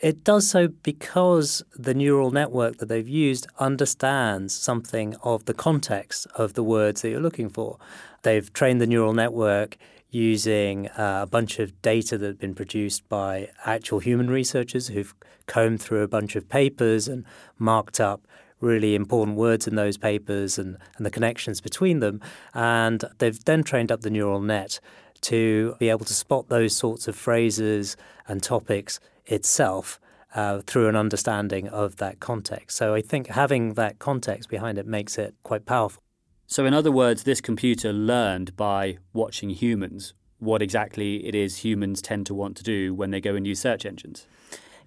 It 0.00 0.24
does 0.24 0.48
so 0.48 0.68
because 0.68 1.62
the 1.74 1.94
neural 1.94 2.30
network 2.30 2.78
that 2.78 2.86
they've 2.86 3.08
used 3.08 3.46
understands 3.58 4.54
something 4.54 5.14
of 5.22 5.44
the 5.46 5.54
context 5.54 6.26
of 6.34 6.54
the 6.54 6.64
words 6.64 7.02
that 7.02 7.10
you're 7.10 7.20
looking 7.20 7.48
for. 7.48 7.78
They've 8.22 8.52
trained 8.52 8.80
the 8.80 8.86
neural 8.86 9.14
network 9.14 9.76
using 10.10 10.88
uh, 10.88 11.20
a 11.22 11.26
bunch 11.26 11.58
of 11.58 11.80
data 11.80 12.18
that 12.18 12.26
had 12.26 12.38
been 12.38 12.54
produced 12.54 13.08
by 13.08 13.48
actual 13.64 14.00
human 14.00 14.28
researchers 14.28 14.88
who've 14.88 15.14
combed 15.46 15.80
through 15.80 16.02
a 16.02 16.08
bunch 16.08 16.36
of 16.36 16.48
papers 16.48 17.08
and 17.08 17.24
marked 17.58 18.00
up 18.00 18.26
really 18.60 18.94
important 18.94 19.36
words 19.36 19.66
in 19.66 19.74
those 19.74 19.96
papers 19.96 20.58
and, 20.58 20.78
and 20.96 21.04
the 21.04 21.10
connections 21.10 21.60
between 21.60 22.00
them. 22.00 22.20
And 22.54 23.04
they've 23.18 23.42
then 23.44 23.62
trained 23.62 23.92
up 23.92 24.02
the 24.02 24.10
neural 24.10 24.40
net 24.40 24.80
to 25.22 25.74
be 25.78 25.88
able 25.88 26.04
to 26.04 26.14
spot 26.14 26.48
those 26.48 26.76
sorts 26.76 27.08
of 27.08 27.16
phrases 27.16 27.96
and 28.28 28.42
topics 28.42 29.00
itself 29.26 30.00
uh, 30.34 30.60
through 30.66 30.88
an 30.88 30.96
understanding 30.96 31.68
of 31.68 31.96
that 31.96 32.20
context. 32.20 32.76
So 32.76 32.94
I 32.94 33.00
think 33.00 33.28
having 33.28 33.74
that 33.74 33.98
context 33.98 34.48
behind 34.48 34.78
it 34.78 34.86
makes 34.86 35.16
it 35.18 35.34
quite 35.42 35.64
powerful. 35.64 36.02
So, 36.46 36.66
in 36.66 36.74
other 36.74 36.92
words, 36.92 37.24
this 37.24 37.40
computer 37.40 37.92
learned 37.92 38.54
by 38.54 38.98
watching 39.14 39.50
humans 39.50 40.12
what 40.38 40.60
exactly 40.60 41.26
it 41.26 41.34
is 41.34 41.64
humans 41.64 42.02
tend 42.02 42.26
to 42.26 42.34
want 42.34 42.56
to 42.58 42.62
do 42.62 42.94
when 42.94 43.10
they 43.10 43.20
go 43.20 43.34
and 43.34 43.46
use 43.46 43.60
search 43.60 43.86
engines. 43.86 44.26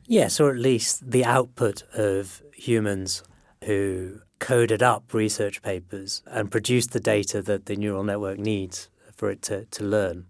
Yes, 0.06 0.40
or 0.40 0.52
at 0.52 0.58
least 0.58 1.10
the 1.10 1.26
output 1.26 1.84
of 1.94 2.42
humans 2.54 3.24
who 3.66 4.22
coded 4.40 4.84
up 4.84 5.14
research 5.14 5.62
papers 5.62 6.22
and 6.28 6.52
produced 6.52 6.92
the 6.92 7.00
data 7.00 7.42
that 7.42 7.66
the 7.66 7.76
neural 7.76 8.04
network 8.04 8.38
needs 8.38 8.90
for 9.16 9.30
it 9.30 9.42
to, 9.44 9.66
to 9.66 9.84
learn. 9.84 10.26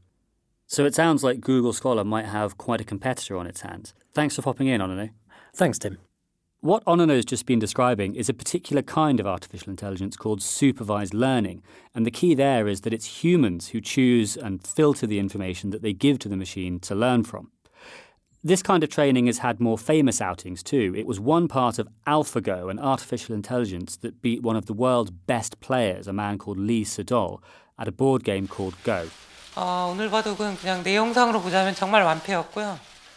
So 0.66 0.86
it 0.86 0.96
sounds 0.96 1.24
like 1.24 1.40
Google 1.40 1.74
Scholar 1.74 2.04
might 2.04 2.26
have 2.26 2.58
quite 2.58 2.82
a 2.82 2.86
competitor 2.86 3.38
on 3.38 3.48
its 3.48 3.62
hands. 3.62 3.94
Thanks 4.14 4.36
for 4.36 4.42
popping 4.42 4.68
in, 4.68 4.82
Ananyo. 4.82 5.12
Thanks, 5.54 5.80
Tim. 5.80 5.98
What 6.60 6.84
Ananyo 6.86 7.16
has 7.16 7.26
just 7.26 7.46
been 7.46 7.60
describing 7.60 8.16
is 8.16 8.30
a 8.30 8.34
particular 8.34 8.82
kind 8.82 9.20
of 9.20 9.28
artificial 9.28 9.70
intelligence 9.70 10.18
called 10.18 10.42
supervised 10.42 11.14
learning. 11.14 11.62
And 11.94 12.06
the 12.06 12.12
key 12.12 12.34
there 12.34 12.68
is 12.68 12.82
that 12.82 12.94
it's 12.94 13.24
humans 13.24 13.70
who 13.70 13.80
choose 13.80 14.36
and 14.36 14.66
filter 14.66 15.06
the 15.06 15.20
information 15.20 15.70
that 15.70 15.84
they 15.84 15.94
give 15.94 16.20
to 16.20 16.30
the 16.30 16.36
machine 16.36 16.80
to 16.82 16.96
learn 16.96 17.24
from. 17.24 17.52
This 18.48 18.64
kind 18.64 18.82
of 18.82 18.90
training 18.90 19.26
has 19.26 19.40
had 19.40 19.60
more 19.60 19.78
famous 19.78 20.22
outings 20.22 20.64
too. 20.64 20.94
It 20.96 21.06
was 21.06 21.20
one 21.20 21.50
part 21.50 21.80
of 21.80 21.90
AlphaGo, 22.08 22.72
an 22.72 22.80
artificial 22.80 23.36
intelligence 23.36 23.98
that 23.98 24.22
beat 24.22 24.42
one 24.42 24.56
of 24.56 24.68
the 24.68 24.74
world's 24.74 25.12
best 25.12 25.60
players, 25.60 26.08
a 26.08 26.14
man 26.14 26.38
called 26.38 26.58
Lee 26.58 26.86
Sedol, 26.86 27.42
at 27.78 27.90
a 27.90 27.92
board 27.92 28.24
game 28.24 28.48
called 28.48 28.82
Go. 28.86 29.10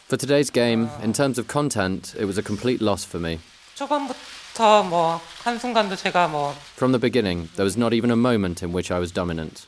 For 0.08 0.16
today's 0.16 0.50
game, 0.50 0.90
in 1.00 1.12
terms 1.12 1.38
of 1.38 1.46
content, 1.46 2.16
it 2.18 2.24
was 2.24 2.36
a 2.36 2.42
complete 2.42 2.80
loss 2.80 3.04
for 3.04 3.20
me. 3.20 3.38
From 6.74 6.90
the 6.90 6.98
beginning, 6.98 7.50
there 7.54 7.64
was 7.64 7.76
not 7.76 7.92
even 7.92 8.10
a 8.10 8.16
moment 8.16 8.64
in 8.64 8.72
which 8.72 8.90
I 8.90 8.98
was 8.98 9.12
dominant. 9.12 9.66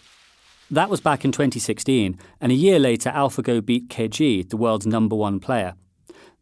That 0.73 0.89
was 0.89 1.03
back 1.03 1.23
in 1.23 1.33
2016, 1.33 2.19
and 2.41 2.51
a 2.51 2.55
year 2.55 2.79
later, 2.79 3.11
AlphaGo 3.11 3.63
beat 3.63 3.91
Ke 3.91 4.09
Jie, 4.11 4.43
the 4.43 4.57
world's 4.57 4.87
number 4.87 5.15
one 5.15 5.39
player. 5.39 5.75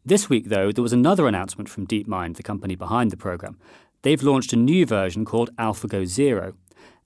This 0.07 0.31
week, 0.31 0.51
though, 0.51 0.71
there 0.71 0.85
was 0.85 0.93
another 0.93 1.27
announcement 1.27 1.69
from 1.69 1.85
DeepMind, 1.85 2.37
the 2.37 2.45
company 2.45 2.77
behind 2.77 3.11
the 3.11 3.17
program. 3.17 3.59
They've 4.03 4.23
launched 4.23 4.53
a 4.53 4.57
new 4.57 4.87
version 4.87 5.25
called 5.25 5.51
AlphaGo 5.57 6.07
Zero. 6.07 6.53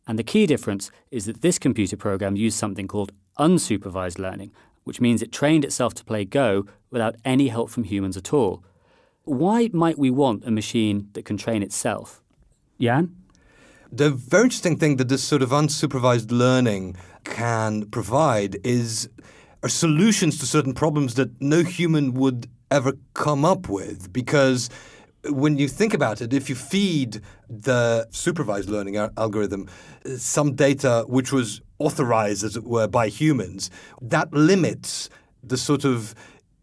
And 0.06 0.18
the 0.18 0.22
key 0.22 0.44
difference 0.44 0.90
is 1.10 1.24
that 1.24 1.40
this 1.40 1.58
computer 1.58 1.96
program 1.96 2.36
used 2.36 2.58
something 2.58 2.86
called 2.86 3.12
unsupervised 3.38 4.18
learning, 4.18 4.52
which 4.82 5.00
means 5.00 5.22
it 5.22 5.32
trained 5.32 5.64
itself 5.64 5.94
to 5.94 6.04
play 6.04 6.26
Go 6.26 6.66
without 6.90 7.16
any 7.24 7.48
help 7.48 7.70
from 7.70 7.84
humans 7.84 8.18
at 8.18 8.34
all. 8.34 8.62
Why 9.22 9.70
might 9.72 9.98
we 9.98 10.10
want 10.10 10.44
a 10.44 10.50
machine 10.50 11.08
that 11.14 11.24
can 11.24 11.38
train 11.38 11.62
itself? 11.62 12.22
Jan? 12.78 13.16
The 13.96 14.10
very 14.10 14.44
interesting 14.44 14.76
thing 14.76 14.96
that 14.96 15.08
this 15.08 15.22
sort 15.22 15.40
of 15.40 15.50
unsupervised 15.50 16.32
learning 16.32 16.96
can 17.22 17.86
provide 17.90 18.56
is 18.64 19.08
solutions 19.68 20.36
to 20.38 20.46
certain 20.46 20.74
problems 20.74 21.14
that 21.14 21.40
no 21.40 21.62
human 21.62 22.12
would 22.14 22.48
ever 22.72 22.94
come 23.14 23.44
up 23.44 23.68
with 23.68 24.12
because 24.12 24.68
when 25.28 25.58
you 25.58 25.68
think 25.68 25.94
about 25.94 26.20
it, 26.20 26.32
if 26.32 26.48
you 26.48 26.56
feed 26.56 27.20
the 27.48 28.08
supervised 28.10 28.68
learning 28.68 28.96
algorithm 28.96 29.68
uh, 30.04 30.16
some 30.16 30.56
data 30.56 31.04
which 31.06 31.30
was 31.30 31.60
authorized, 31.78 32.42
as 32.42 32.56
it 32.56 32.64
were, 32.64 32.88
by 32.88 33.06
humans, 33.06 33.70
that 34.02 34.32
limits 34.32 35.08
the 35.44 35.56
sort 35.56 35.84
of 35.84 36.16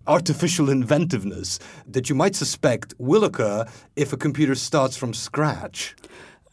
artificial 0.05 0.69
inventiveness 0.69 1.59
that 1.88 2.09
you 2.09 2.15
might 2.15 2.35
suspect 2.35 2.93
will 2.97 3.23
occur 3.23 3.65
if 3.95 4.11
a 4.11 4.17
computer 4.17 4.53
starts 4.53 4.97
from 4.97 5.13
scratch. 5.13 5.95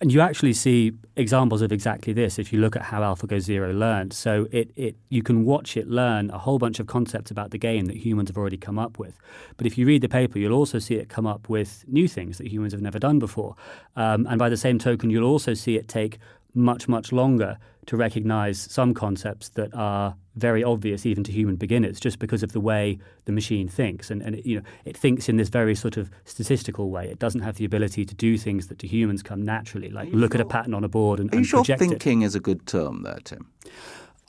And 0.00 0.12
you 0.12 0.20
actually 0.20 0.52
see 0.52 0.92
examples 1.16 1.60
of 1.60 1.72
exactly 1.72 2.12
this 2.12 2.38
if 2.38 2.52
you 2.52 2.60
look 2.60 2.76
at 2.76 2.82
how 2.82 3.00
AlphaGo 3.00 3.40
Zero 3.40 3.72
learned. 3.72 4.12
So 4.12 4.46
it, 4.52 4.70
it 4.76 4.96
you 5.08 5.24
can 5.24 5.44
watch 5.44 5.76
it 5.76 5.88
learn 5.88 6.30
a 6.30 6.38
whole 6.38 6.58
bunch 6.58 6.78
of 6.78 6.86
concepts 6.86 7.32
about 7.32 7.50
the 7.50 7.58
game 7.58 7.86
that 7.86 7.96
humans 7.96 8.28
have 8.28 8.36
already 8.36 8.56
come 8.56 8.78
up 8.78 9.00
with. 9.00 9.18
But 9.56 9.66
if 9.66 9.76
you 9.76 9.86
read 9.86 10.02
the 10.02 10.08
paper, 10.08 10.38
you'll 10.38 10.52
also 10.52 10.78
see 10.78 10.94
it 10.94 11.08
come 11.08 11.26
up 11.26 11.48
with 11.48 11.84
new 11.88 12.06
things 12.06 12.38
that 12.38 12.46
humans 12.46 12.72
have 12.72 12.82
never 12.82 13.00
done 13.00 13.18
before. 13.18 13.56
Um, 13.96 14.24
and 14.28 14.38
by 14.38 14.48
the 14.48 14.56
same 14.56 14.78
token, 14.78 15.10
you'll 15.10 15.24
also 15.28 15.52
see 15.54 15.76
it 15.76 15.88
take 15.88 16.18
much, 16.54 16.86
much 16.86 17.10
longer 17.10 17.58
to 17.88 17.96
recognize 17.96 18.58
some 18.58 18.92
concepts 18.92 19.48
that 19.50 19.74
are 19.74 20.14
very 20.36 20.62
obvious 20.62 21.06
even 21.06 21.24
to 21.24 21.32
human 21.32 21.56
beginners 21.56 21.98
just 21.98 22.18
because 22.18 22.42
of 22.42 22.52
the 22.52 22.60
way 22.60 22.98
the 23.24 23.32
machine 23.32 23.66
thinks 23.66 24.10
and, 24.10 24.20
and 24.22 24.36
it, 24.36 24.46
you 24.46 24.56
know 24.56 24.62
it 24.84 24.96
thinks 24.96 25.28
in 25.28 25.38
this 25.38 25.48
very 25.48 25.74
sort 25.74 25.96
of 25.96 26.10
statistical 26.24 26.90
way 26.90 27.08
it 27.08 27.18
doesn't 27.18 27.40
have 27.40 27.56
the 27.56 27.64
ability 27.64 28.04
to 28.04 28.14
do 28.14 28.36
things 28.36 28.68
that 28.68 28.78
to 28.78 28.86
humans 28.86 29.22
come 29.22 29.42
naturally 29.42 29.88
like 29.88 30.08
look 30.12 30.32
sure? 30.32 30.40
at 30.40 30.46
a 30.46 30.48
pattern 30.48 30.74
on 30.74 30.84
a 30.84 30.88
board 30.88 31.18
and, 31.18 31.30
are 31.30 31.36
you 31.36 31.38
and 31.38 31.46
sure 31.46 31.64
thinking 31.64 32.22
it. 32.22 32.26
is 32.26 32.34
a 32.34 32.40
good 32.40 32.66
term 32.66 33.02
there 33.02 33.18
tim 33.24 33.50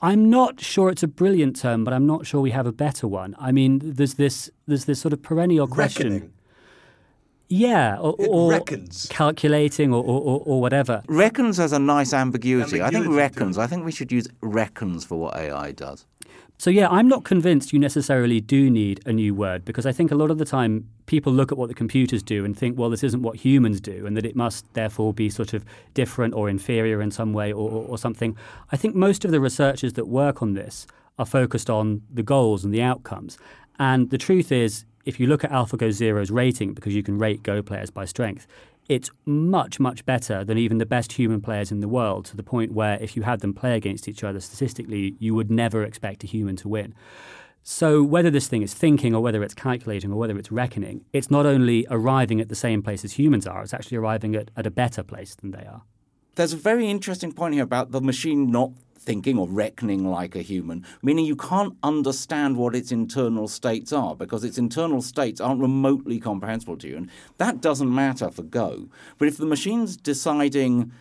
I'm 0.02 0.30
not 0.30 0.60
sure 0.62 0.88
it's 0.88 1.02
a 1.02 1.08
brilliant 1.08 1.56
term, 1.56 1.84
but 1.84 1.92
I'm 1.92 2.06
not 2.06 2.26
sure 2.26 2.40
we 2.40 2.52
have 2.52 2.66
a 2.66 2.72
better 2.72 3.06
one. 3.06 3.36
I 3.38 3.52
mean, 3.52 3.80
there's 3.84 4.14
this 4.14 4.50
there's 4.66 4.86
this 4.86 4.98
sort 4.98 5.12
of 5.12 5.20
perennial 5.20 5.66
question. 5.66 6.12
Reckoning. 6.14 6.32
Yeah, 7.52 7.98
or, 7.98 8.14
or 8.28 8.50
reckons. 8.52 9.08
calculating 9.10 9.92
or, 9.92 10.04
or, 10.04 10.40
or, 10.46 10.60
whatever. 10.60 11.02
Reckons 11.08 11.56
has 11.56 11.72
a 11.72 11.80
nice 11.80 12.12
ambiguity. 12.12 12.80
ambiguity 12.80 12.96
I 12.96 13.02
think 13.02 13.16
reckons. 13.16 13.58
I 13.58 13.66
think 13.66 13.84
we 13.84 13.90
should 13.90 14.12
use 14.12 14.28
reckons 14.40 15.04
for 15.04 15.18
what 15.18 15.36
AI 15.36 15.72
does. 15.72 16.06
So, 16.58 16.70
yeah, 16.70 16.88
I'm 16.88 17.08
not 17.08 17.24
convinced 17.24 17.72
you 17.72 17.80
necessarily 17.80 18.40
do 18.40 18.70
need 18.70 19.00
a 19.04 19.12
new 19.12 19.34
word 19.34 19.64
because 19.64 19.84
I 19.84 19.90
think 19.90 20.12
a 20.12 20.14
lot 20.14 20.30
of 20.30 20.38
the 20.38 20.44
time 20.44 20.88
people 21.06 21.32
look 21.32 21.50
at 21.50 21.58
what 21.58 21.68
the 21.68 21.74
computers 21.74 22.22
do 22.22 22.44
and 22.44 22.56
think, 22.56 22.78
well, 22.78 22.88
this 22.88 23.02
isn't 23.02 23.22
what 23.22 23.34
humans 23.34 23.80
do, 23.80 24.06
and 24.06 24.16
that 24.16 24.24
it 24.24 24.36
must 24.36 24.72
therefore 24.74 25.12
be 25.12 25.28
sort 25.28 25.52
of 25.52 25.64
different 25.94 26.34
or 26.34 26.48
inferior 26.48 27.02
in 27.02 27.10
some 27.10 27.32
way 27.32 27.52
or, 27.52 27.68
or, 27.68 27.84
or 27.88 27.98
something. 27.98 28.36
I 28.70 28.76
think 28.76 28.94
most 28.94 29.24
of 29.24 29.32
the 29.32 29.40
researchers 29.40 29.94
that 29.94 30.06
work 30.06 30.40
on 30.40 30.54
this 30.54 30.86
are 31.18 31.26
focused 31.26 31.68
on 31.68 32.02
the 32.12 32.22
goals 32.22 32.64
and 32.64 32.72
the 32.72 32.82
outcomes. 32.82 33.38
And 33.80 34.10
the 34.10 34.18
truth 34.18 34.52
is, 34.52 34.84
if 35.04 35.18
you 35.18 35.26
look 35.26 35.44
at 35.44 35.50
AlphaGo 35.50 35.92
Zero's 35.92 36.30
rating, 36.30 36.74
because 36.74 36.94
you 36.94 37.02
can 37.02 37.18
rate 37.18 37.42
Go 37.42 37.62
players 37.62 37.90
by 37.90 38.04
strength, 38.04 38.46
it's 38.88 39.10
much, 39.24 39.78
much 39.78 40.04
better 40.04 40.42
than 40.42 40.58
even 40.58 40.78
the 40.78 40.86
best 40.86 41.12
human 41.12 41.40
players 41.40 41.70
in 41.70 41.80
the 41.80 41.88
world, 41.88 42.24
to 42.26 42.36
the 42.36 42.42
point 42.42 42.72
where 42.72 42.98
if 43.00 43.16
you 43.16 43.22
had 43.22 43.40
them 43.40 43.54
play 43.54 43.76
against 43.76 44.08
each 44.08 44.24
other 44.24 44.40
statistically, 44.40 45.14
you 45.18 45.34
would 45.34 45.50
never 45.50 45.84
expect 45.84 46.24
a 46.24 46.26
human 46.26 46.56
to 46.56 46.68
win. 46.68 46.94
So, 47.62 48.02
whether 48.02 48.30
this 48.30 48.48
thing 48.48 48.62
is 48.62 48.74
thinking 48.74 49.14
or 49.14 49.22
whether 49.22 49.42
it's 49.42 49.54
calculating 49.54 50.10
or 50.10 50.16
whether 50.16 50.36
it's 50.38 50.50
reckoning, 50.50 51.04
it's 51.12 51.30
not 51.30 51.46
only 51.46 51.86
arriving 51.90 52.40
at 52.40 52.48
the 52.48 52.54
same 52.54 52.82
place 52.82 53.04
as 53.04 53.12
humans 53.12 53.46
are, 53.46 53.62
it's 53.62 53.74
actually 53.74 53.98
arriving 53.98 54.34
at, 54.34 54.50
at 54.56 54.66
a 54.66 54.70
better 54.70 55.02
place 55.02 55.34
than 55.34 55.50
they 55.50 55.64
are. 55.66 55.82
There's 56.34 56.54
a 56.54 56.56
very 56.56 56.88
interesting 56.88 57.32
point 57.32 57.54
here 57.54 57.62
about 57.62 57.92
the 57.92 58.00
machine 58.00 58.50
not 58.50 58.72
thinking 59.10 59.36
or 59.36 59.48
reckoning 59.48 60.08
like 60.08 60.36
a 60.36 60.40
human, 60.40 60.86
meaning 61.02 61.24
you 61.24 61.34
can't 61.34 61.76
understand 61.82 62.56
what 62.56 62.76
its 62.76 62.92
internal 62.92 63.48
states 63.48 63.92
are 63.92 64.14
because 64.14 64.44
its 64.44 64.56
internal 64.56 65.02
states 65.02 65.40
aren't 65.40 65.60
remotely 65.60 66.20
comprehensible 66.20 66.76
to 66.76 66.86
you. 66.86 66.96
And 66.96 67.10
that 67.38 67.60
doesn't 67.60 67.92
matter 67.92 68.30
for 68.30 68.44
Go. 68.44 68.88
But 69.18 69.26
if 69.26 69.36
the 69.36 69.46
machine's 69.46 69.96
deciding, 69.96 70.92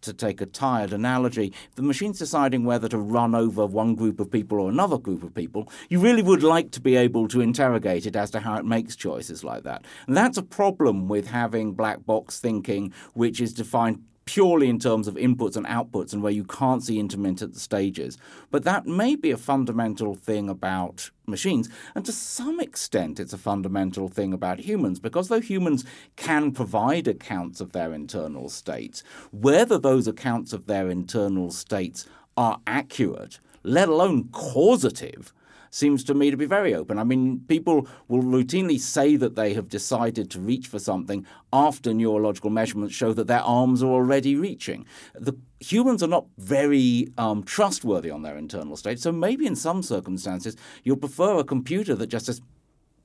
to 0.00 0.14
take 0.14 0.40
a 0.40 0.46
tired 0.46 0.92
analogy, 0.94 1.52
if 1.68 1.74
the 1.74 1.82
machine's 1.82 2.18
deciding 2.18 2.64
whether 2.64 2.88
to 2.88 2.98
run 2.98 3.34
over 3.34 3.66
one 3.66 3.94
group 3.94 4.20
of 4.20 4.30
people 4.30 4.58
or 4.58 4.70
another 4.70 4.96
group 4.96 5.22
of 5.22 5.34
people, 5.34 5.70
you 5.90 5.98
really 5.98 6.22
would 6.22 6.42
like 6.42 6.70
to 6.70 6.80
be 6.80 6.96
able 6.96 7.28
to 7.28 7.42
interrogate 7.42 8.06
it 8.06 8.16
as 8.16 8.30
to 8.30 8.40
how 8.40 8.56
it 8.56 8.64
makes 8.64 8.96
choices 8.96 9.44
like 9.44 9.64
that. 9.64 9.84
And 10.06 10.16
that's 10.16 10.38
a 10.38 10.42
problem 10.42 11.08
with 11.08 11.28
having 11.28 11.72
black 11.72 12.06
box 12.06 12.40
thinking, 12.40 12.92
which 13.12 13.38
is 13.38 13.52
defined 13.52 14.02
purely 14.24 14.68
in 14.68 14.78
terms 14.78 15.06
of 15.06 15.14
inputs 15.14 15.56
and 15.56 15.66
outputs 15.66 16.12
and 16.12 16.22
where 16.22 16.32
you 16.32 16.44
can't 16.44 16.82
see 16.82 16.98
intermittent 16.98 17.56
stages. 17.56 18.16
But 18.50 18.64
that 18.64 18.86
may 18.86 19.16
be 19.16 19.30
a 19.30 19.36
fundamental 19.36 20.14
thing 20.14 20.48
about 20.48 21.10
machines. 21.26 21.68
And 21.94 22.04
to 22.04 22.12
some 22.12 22.60
extent, 22.60 23.20
it's 23.20 23.32
a 23.32 23.38
fundamental 23.38 24.08
thing 24.08 24.32
about 24.32 24.60
humans 24.60 25.00
because 25.00 25.28
though 25.28 25.40
humans 25.40 25.84
can 26.16 26.52
provide 26.52 27.08
accounts 27.08 27.60
of 27.60 27.72
their 27.72 27.92
internal 27.92 28.48
states, 28.48 29.02
whether 29.30 29.78
those 29.78 30.06
accounts 30.06 30.52
of 30.52 30.66
their 30.66 30.88
internal 30.88 31.50
states 31.50 32.06
are 32.36 32.60
accurate, 32.66 33.38
let 33.62 33.88
alone 33.88 34.28
causative, 34.32 35.32
seems 35.74 36.04
to 36.04 36.14
me 36.14 36.30
to 36.30 36.36
be 36.36 36.46
very 36.46 36.72
open. 36.72 37.00
I 37.00 37.04
mean, 37.04 37.40
people 37.48 37.88
will 38.06 38.22
routinely 38.22 38.78
say 38.78 39.16
that 39.16 39.34
they 39.34 39.54
have 39.54 39.68
decided 39.68 40.30
to 40.30 40.40
reach 40.40 40.68
for 40.68 40.78
something 40.78 41.26
after 41.52 41.92
neurological 41.92 42.50
measurements 42.50 42.94
show 42.94 43.12
that 43.12 43.26
their 43.26 43.40
arms 43.40 43.82
are 43.82 43.90
already 43.90 44.36
reaching. 44.36 44.86
The 45.14 45.36
humans 45.58 46.00
are 46.04 46.08
not 46.08 46.26
very 46.38 47.08
um, 47.18 47.42
trustworthy 47.42 48.08
on 48.08 48.22
their 48.22 48.36
internal 48.36 48.76
state, 48.76 49.00
so 49.00 49.10
maybe 49.10 49.46
in 49.46 49.56
some 49.56 49.82
circumstances 49.82 50.56
you'll 50.84 50.96
prefer 50.96 51.38
a 51.38 51.44
computer 51.44 51.96
that 51.96 52.06
just 52.06 52.26
says, 52.26 52.40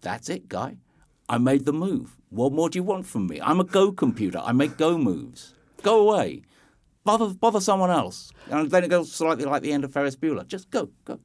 "That's 0.01 0.29
it, 0.29 0.47
guy. 0.47 0.77
I 1.27 1.39
made 1.39 1.65
the 1.65 1.73
move. 1.73 2.17
What 2.29 2.53
more 2.53 2.69
do 2.69 2.77
you 2.77 2.83
want 2.83 3.07
from 3.07 3.25
me? 3.25 3.41
I'm 3.41 3.59
a 3.59 3.63
Go 3.63 3.91
computer. 3.91 4.41
I 4.43 4.51
make 4.51 4.77
Go 4.77 4.97
moves. 4.97 5.55
Go 5.81 6.07
away." 6.07 6.43
Bother, 7.05 7.29
bother 7.29 7.61
someone 7.61 7.89
else. 7.89 8.31
And 8.51 8.69
then 8.69 8.83
it 8.83 8.89
goes 8.89 9.11
slightly 9.11 9.45
like 9.45 9.63
the 9.63 9.71
end 9.71 9.83
of 9.83 9.91
Ferris 9.91 10.15
Bueller. 10.15 10.45
Just 10.45 10.69
go, 10.69 10.89
go. 11.05 11.19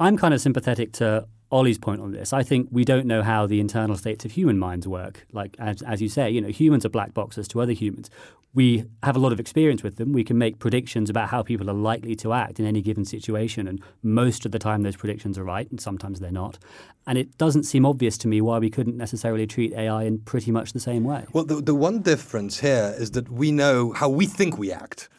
I'm 0.00 0.16
kind 0.16 0.32
of 0.32 0.40
sympathetic 0.40 0.92
to 0.94 1.26
Ollie's 1.50 1.78
point 1.78 2.00
on 2.00 2.12
this. 2.12 2.32
I 2.32 2.42
think 2.42 2.68
we 2.70 2.84
don't 2.84 3.06
know 3.06 3.22
how 3.22 3.46
the 3.46 3.58
internal 3.58 3.96
states 3.96 4.24
of 4.24 4.32
human 4.32 4.58
minds 4.58 4.86
work. 4.86 5.26
Like 5.32 5.56
as, 5.58 5.82
as 5.82 6.00
you 6.00 6.08
say, 6.08 6.30
you 6.30 6.40
know, 6.40 6.48
humans 6.48 6.84
are 6.84 6.90
black 6.90 7.14
boxes 7.14 7.48
to 7.48 7.60
other 7.60 7.72
humans. 7.72 8.10
We 8.54 8.84
have 9.02 9.16
a 9.16 9.18
lot 9.18 9.32
of 9.32 9.40
experience 9.40 9.82
with 9.82 9.96
them. 9.96 10.12
We 10.12 10.24
can 10.24 10.38
make 10.38 10.58
predictions 10.58 11.10
about 11.10 11.28
how 11.28 11.42
people 11.42 11.68
are 11.68 11.74
likely 11.74 12.14
to 12.16 12.32
act 12.32 12.58
in 12.58 12.66
any 12.66 12.80
given 12.80 13.04
situation, 13.04 13.68
and 13.68 13.80
most 14.02 14.46
of 14.46 14.52
the 14.52 14.58
time 14.58 14.82
those 14.82 14.96
predictions 14.96 15.36
are 15.36 15.44
right, 15.44 15.70
and 15.70 15.78
sometimes 15.78 16.18
they're 16.18 16.32
not. 16.32 16.58
And 17.06 17.18
it 17.18 17.36
doesn't 17.36 17.64
seem 17.64 17.84
obvious 17.84 18.16
to 18.18 18.28
me 18.28 18.40
why 18.40 18.58
we 18.58 18.70
couldn't 18.70 18.96
necessarily 18.96 19.46
treat 19.46 19.74
AI 19.74 20.04
in 20.04 20.20
pretty 20.20 20.50
much 20.50 20.72
the 20.72 20.80
same 20.80 21.04
way. 21.04 21.26
Well, 21.32 21.44
the, 21.44 21.56
the 21.56 21.74
one 21.74 22.00
difference 22.00 22.60
here 22.60 22.94
is 22.98 23.10
that 23.12 23.28
we 23.28 23.52
know 23.52 23.92
how 23.92 24.08
we 24.08 24.24
think 24.26 24.56
we 24.56 24.72
act. 24.72 25.10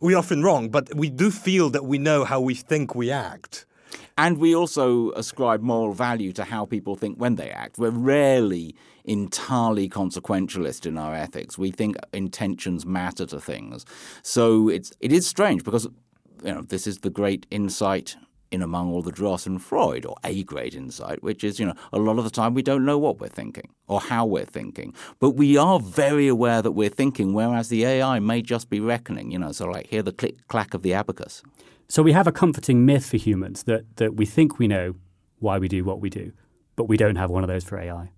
We're 0.00 0.18
often 0.18 0.42
wrong, 0.42 0.70
but 0.70 0.94
we 0.94 1.10
do 1.10 1.30
feel 1.30 1.68
that 1.70 1.84
we 1.84 1.98
know 1.98 2.24
how 2.24 2.40
we 2.40 2.54
think 2.54 2.94
we 2.94 3.10
act. 3.10 3.66
And 4.18 4.38
we 4.38 4.52
also 4.54 5.12
ascribe 5.12 5.62
moral 5.62 5.94
value 5.94 6.32
to 6.32 6.44
how 6.44 6.66
people 6.66 6.96
think 6.96 7.18
when 7.18 7.36
they 7.36 7.50
act. 7.50 7.78
We're 7.78 7.90
rarely 7.90 8.74
entirely 9.04 9.88
consequentialist 9.88 10.86
in 10.86 10.98
our 10.98 11.14
ethics. 11.14 11.56
We 11.56 11.70
think 11.70 11.96
intentions 12.12 12.84
matter 12.84 13.26
to 13.26 13.40
things. 13.40 13.86
So 14.22 14.68
it's 14.68 14.92
it 14.98 15.12
is 15.12 15.24
strange 15.26 15.62
because 15.62 15.86
you 16.42 16.52
know 16.52 16.62
this 16.62 16.88
is 16.88 16.98
the 16.98 17.10
great 17.10 17.46
insight 17.52 18.16
in 18.50 18.62
among 18.62 18.90
all 18.90 19.02
the 19.02 19.12
dross 19.12 19.46
and 19.46 19.62
Freud, 19.62 20.04
or 20.06 20.16
a 20.24 20.42
great 20.42 20.74
insight, 20.74 21.22
which 21.22 21.44
is, 21.44 21.60
you 21.60 21.66
know, 21.66 21.74
a 21.92 21.98
lot 21.98 22.18
of 22.18 22.24
the 22.24 22.30
time 22.30 22.54
we 22.54 22.62
don't 22.62 22.84
know 22.84 22.98
what 22.98 23.20
we're 23.20 23.28
thinking 23.28 23.68
or 23.88 24.00
how 24.00 24.24
we're 24.24 24.44
thinking. 24.44 24.94
But 25.20 25.32
we 25.32 25.58
are 25.58 25.78
very 25.78 26.28
aware 26.28 26.62
that 26.62 26.72
we're 26.72 26.88
thinking, 26.88 27.34
whereas 27.34 27.68
the 27.68 27.84
AI 27.84 28.18
may 28.20 28.40
just 28.40 28.70
be 28.70 28.80
reckoning, 28.80 29.30
you 29.30 29.38
know, 29.38 29.52
so 29.52 29.66
like 29.66 29.88
hear 29.88 30.02
the 30.02 30.12
click 30.12 30.48
clack 30.48 30.72
of 30.74 30.82
the 30.82 30.94
abacus. 30.94 31.42
So 31.90 32.02
we 32.02 32.12
have 32.12 32.26
a 32.26 32.32
comforting 32.32 32.84
myth 32.84 33.06
for 33.06 33.16
humans 33.16 33.62
that, 33.62 33.96
that 33.96 34.14
we 34.14 34.26
think 34.26 34.58
we 34.58 34.68
know 34.68 34.94
why 35.38 35.58
we 35.58 35.68
do 35.68 35.84
what 35.84 36.00
we 36.00 36.10
do, 36.10 36.32
but 36.76 36.84
we 36.84 36.98
don't 36.98 37.16
have 37.16 37.30
one 37.30 37.42
of 37.42 37.48
those 37.48 37.64
for 37.64 37.78
AI. 37.78 38.10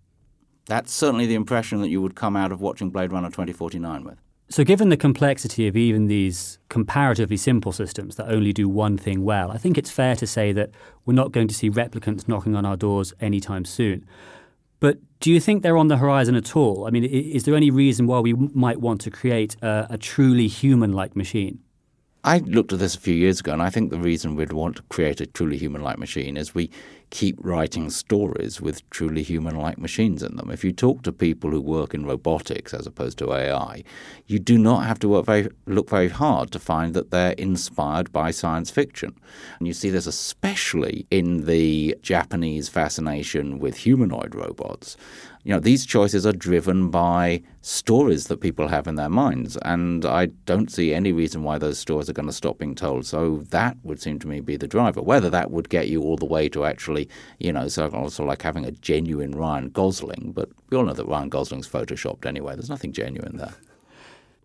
That's 0.67 0.93
certainly 0.93 1.27
the 1.27 1.37
impression 1.37 1.81
that 1.81 1.89
you 1.89 2.03
would 2.03 2.17
come 2.17 2.37
out 2.37 2.51
of 2.51 2.61
watching 2.61 2.91
Blade 2.91 3.13
Runner 3.13 3.29
2049 3.29 4.05
with. 4.05 4.19
So, 4.49 4.65
given 4.65 4.89
the 4.89 4.97
complexity 4.97 5.69
of 5.69 5.77
even 5.77 6.09
these 6.09 6.59
comparatively 6.69 7.37
simple 7.37 7.71
systems 7.71 8.17
that 8.17 8.29
only 8.29 8.53
do 8.53 8.69
one 8.69 8.99
thing 8.99 9.23
well, 9.23 9.53
I 9.53 9.59
think 9.59 9.79
it's 9.79 9.91
fair 9.91 10.17
to 10.17 10.27
say 10.27 10.51
that 10.51 10.71
we're 11.07 11.15
not 11.15 11.31
going 11.31 11.47
to 11.47 11.55
see 11.55 11.71
replicants 11.71 12.27
knocking 12.27 12.57
on 12.57 12.65
our 12.65 12.77
doors 12.77 13.15
anytime 13.21 13.65
soon. 13.65 14.05
But 14.81 14.99
do 15.21 15.31
you 15.31 15.39
think 15.39 15.63
they're 15.63 15.77
on 15.77 15.87
the 15.87 15.99
horizon 15.99 16.35
at 16.35 16.57
all? 16.57 16.87
I 16.89 16.91
mean, 16.91 17.05
is 17.05 17.45
there 17.45 17.55
any 17.55 17.71
reason 17.71 18.09
why 18.09 18.19
we 18.19 18.33
might 18.33 18.81
want 18.81 19.01
to 19.03 19.11
create 19.11 19.55
a, 19.63 19.87
a 19.91 19.99
truly 19.99 20.49
human 20.49 20.93
like 20.93 21.15
machine? 21.15 21.61
I 22.23 22.39
looked 22.39 22.75
at 22.75 22.79
this 22.79 22.95
a 22.95 23.01
few 23.01 23.15
years 23.15 23.41
ago, 23.41 23.55
and 23.55 23.63
I 23.63 23.71
think 23.71 23.91
the 23.91 23.99
reason 23.99 24.37
we'd 24.37 24.53
want 24.53 24.77
to 24.77 24.83
create 24.91 25.23
a 25.23 25.27
truly 25.27 25.57
human 25.57 25.83
like 25.83 25.99
machine 25.99 26.37
is 26.37 26.55
we 26.55 26.71
keep 27.09 27.37
writing 27.41 27.89
stories 27.89 28.61
with 28.61 28.89
truly 28.91 29.23
human 29.23 29.57
like 29.57 29.79
machines 29.79 30.23
in 30.23 30.37
them. 30.37 30.51
If 30.51 30.63
you 30.63 30.71
talk 30.71 31.03
to 31.03 31.13
people 31.13 31.51
who 31.51 31.63
work 31.63 31.95
in 31.95 32.05
robotics 32.05 32.75
as 32.75 32.87
opposed 32.87 33.17
to 33.19 33.33
AI, 33.33 33.85
you 34.27 34.39
do 34.39 34.59
not 34.59 34.85
have 34.85 34.99
to 35.01 35.23
very, 35.23 35.49
look 35.67 35.89
very 35.89 36.09
hard 36.09 36.51
to 36.53 36.59
find 36.59 36.93
that 36.93 37.11
they're 37.11 37.33
inspired 37.33 38.13
by 38.13 38.31
science 38.33 38.71
fiction. 38.71 39.17
And 39.59 39.67
you 39.67 39.73
see 39.73 39.89
this 39.89 40.07
especially 40.07 41.07
in 41.11 41.47
the 41.47 41.97
Japanese 42.03 42.69
fascination 42.69 43.59
with 43.59 43.79
humanoid 43.79 44.35
robots 44.35 44.97
you 45.43 45.55
know, 45.55 45.61
these 45.61 45.87
choices 45.87 46.27
are 46.27 46.33
driven 46.33 46.91
by 46.91 47.43
stories 47.63 48.27
that 48.27 48.41
people 48.41 48.69
have 48.69 48.87
in 48.87 48.97
their 48.97 49.09
minds, 49.09 49.57
and 49.63 50.05
I 50.05 50.27
don't 50.45 50.71
see 50.71 50.93
any 50.93 51.13
reason 51.13 51.43
why 51.43 51.59
those 51.59 51.79
stories 51.79 52.11
are 52.11 52.15
going 52.15 52.29
to 52.29 52.33
stop 52.33 52.59
being 52.59 52.75
told. 52.75 53.07
So 53.07 53.39
that 53.51 53.77
would 53.83 54.01
seem 54.03 54.19
to 54.19 54.29
me 54.29 54.41
be 54.41 54.57
the 54.57 54.69
driver. 54.69 55.01
Whether 55.01 55.31
that 55.31 55.51
would 55.51 55.69
get 55.71 55.89
you 55.89 56.03
all 56.03 56.17
the 56.17 56.27
way 56.27 56.49
to 56.51 56.65
actually, 56.65 57.09
you 57.39 57.53
know, 57.53 57.69
so 57.69 57.89
also 57.89 58.25
like 58.25 58.43
having 58.43 58.67
a 58.67 58.71
genuine 58.71 59.33
Ryan 59.33 59.71
Gosling, 59.71 60.33
but 60.35 60.51
we 60.69 60.77
all 60.77 60.85
know 60.85 60.93
that 60.93 61.07
Ryan 61.07 61.31
Gosling's 61.31 61.69
photoshopped 61.69 62.27
anyway. 62.27 62.55
There's 62.55 62.71
nothing 62.71 62.93
genuine 62.93 63.37
there. 63.37 63.55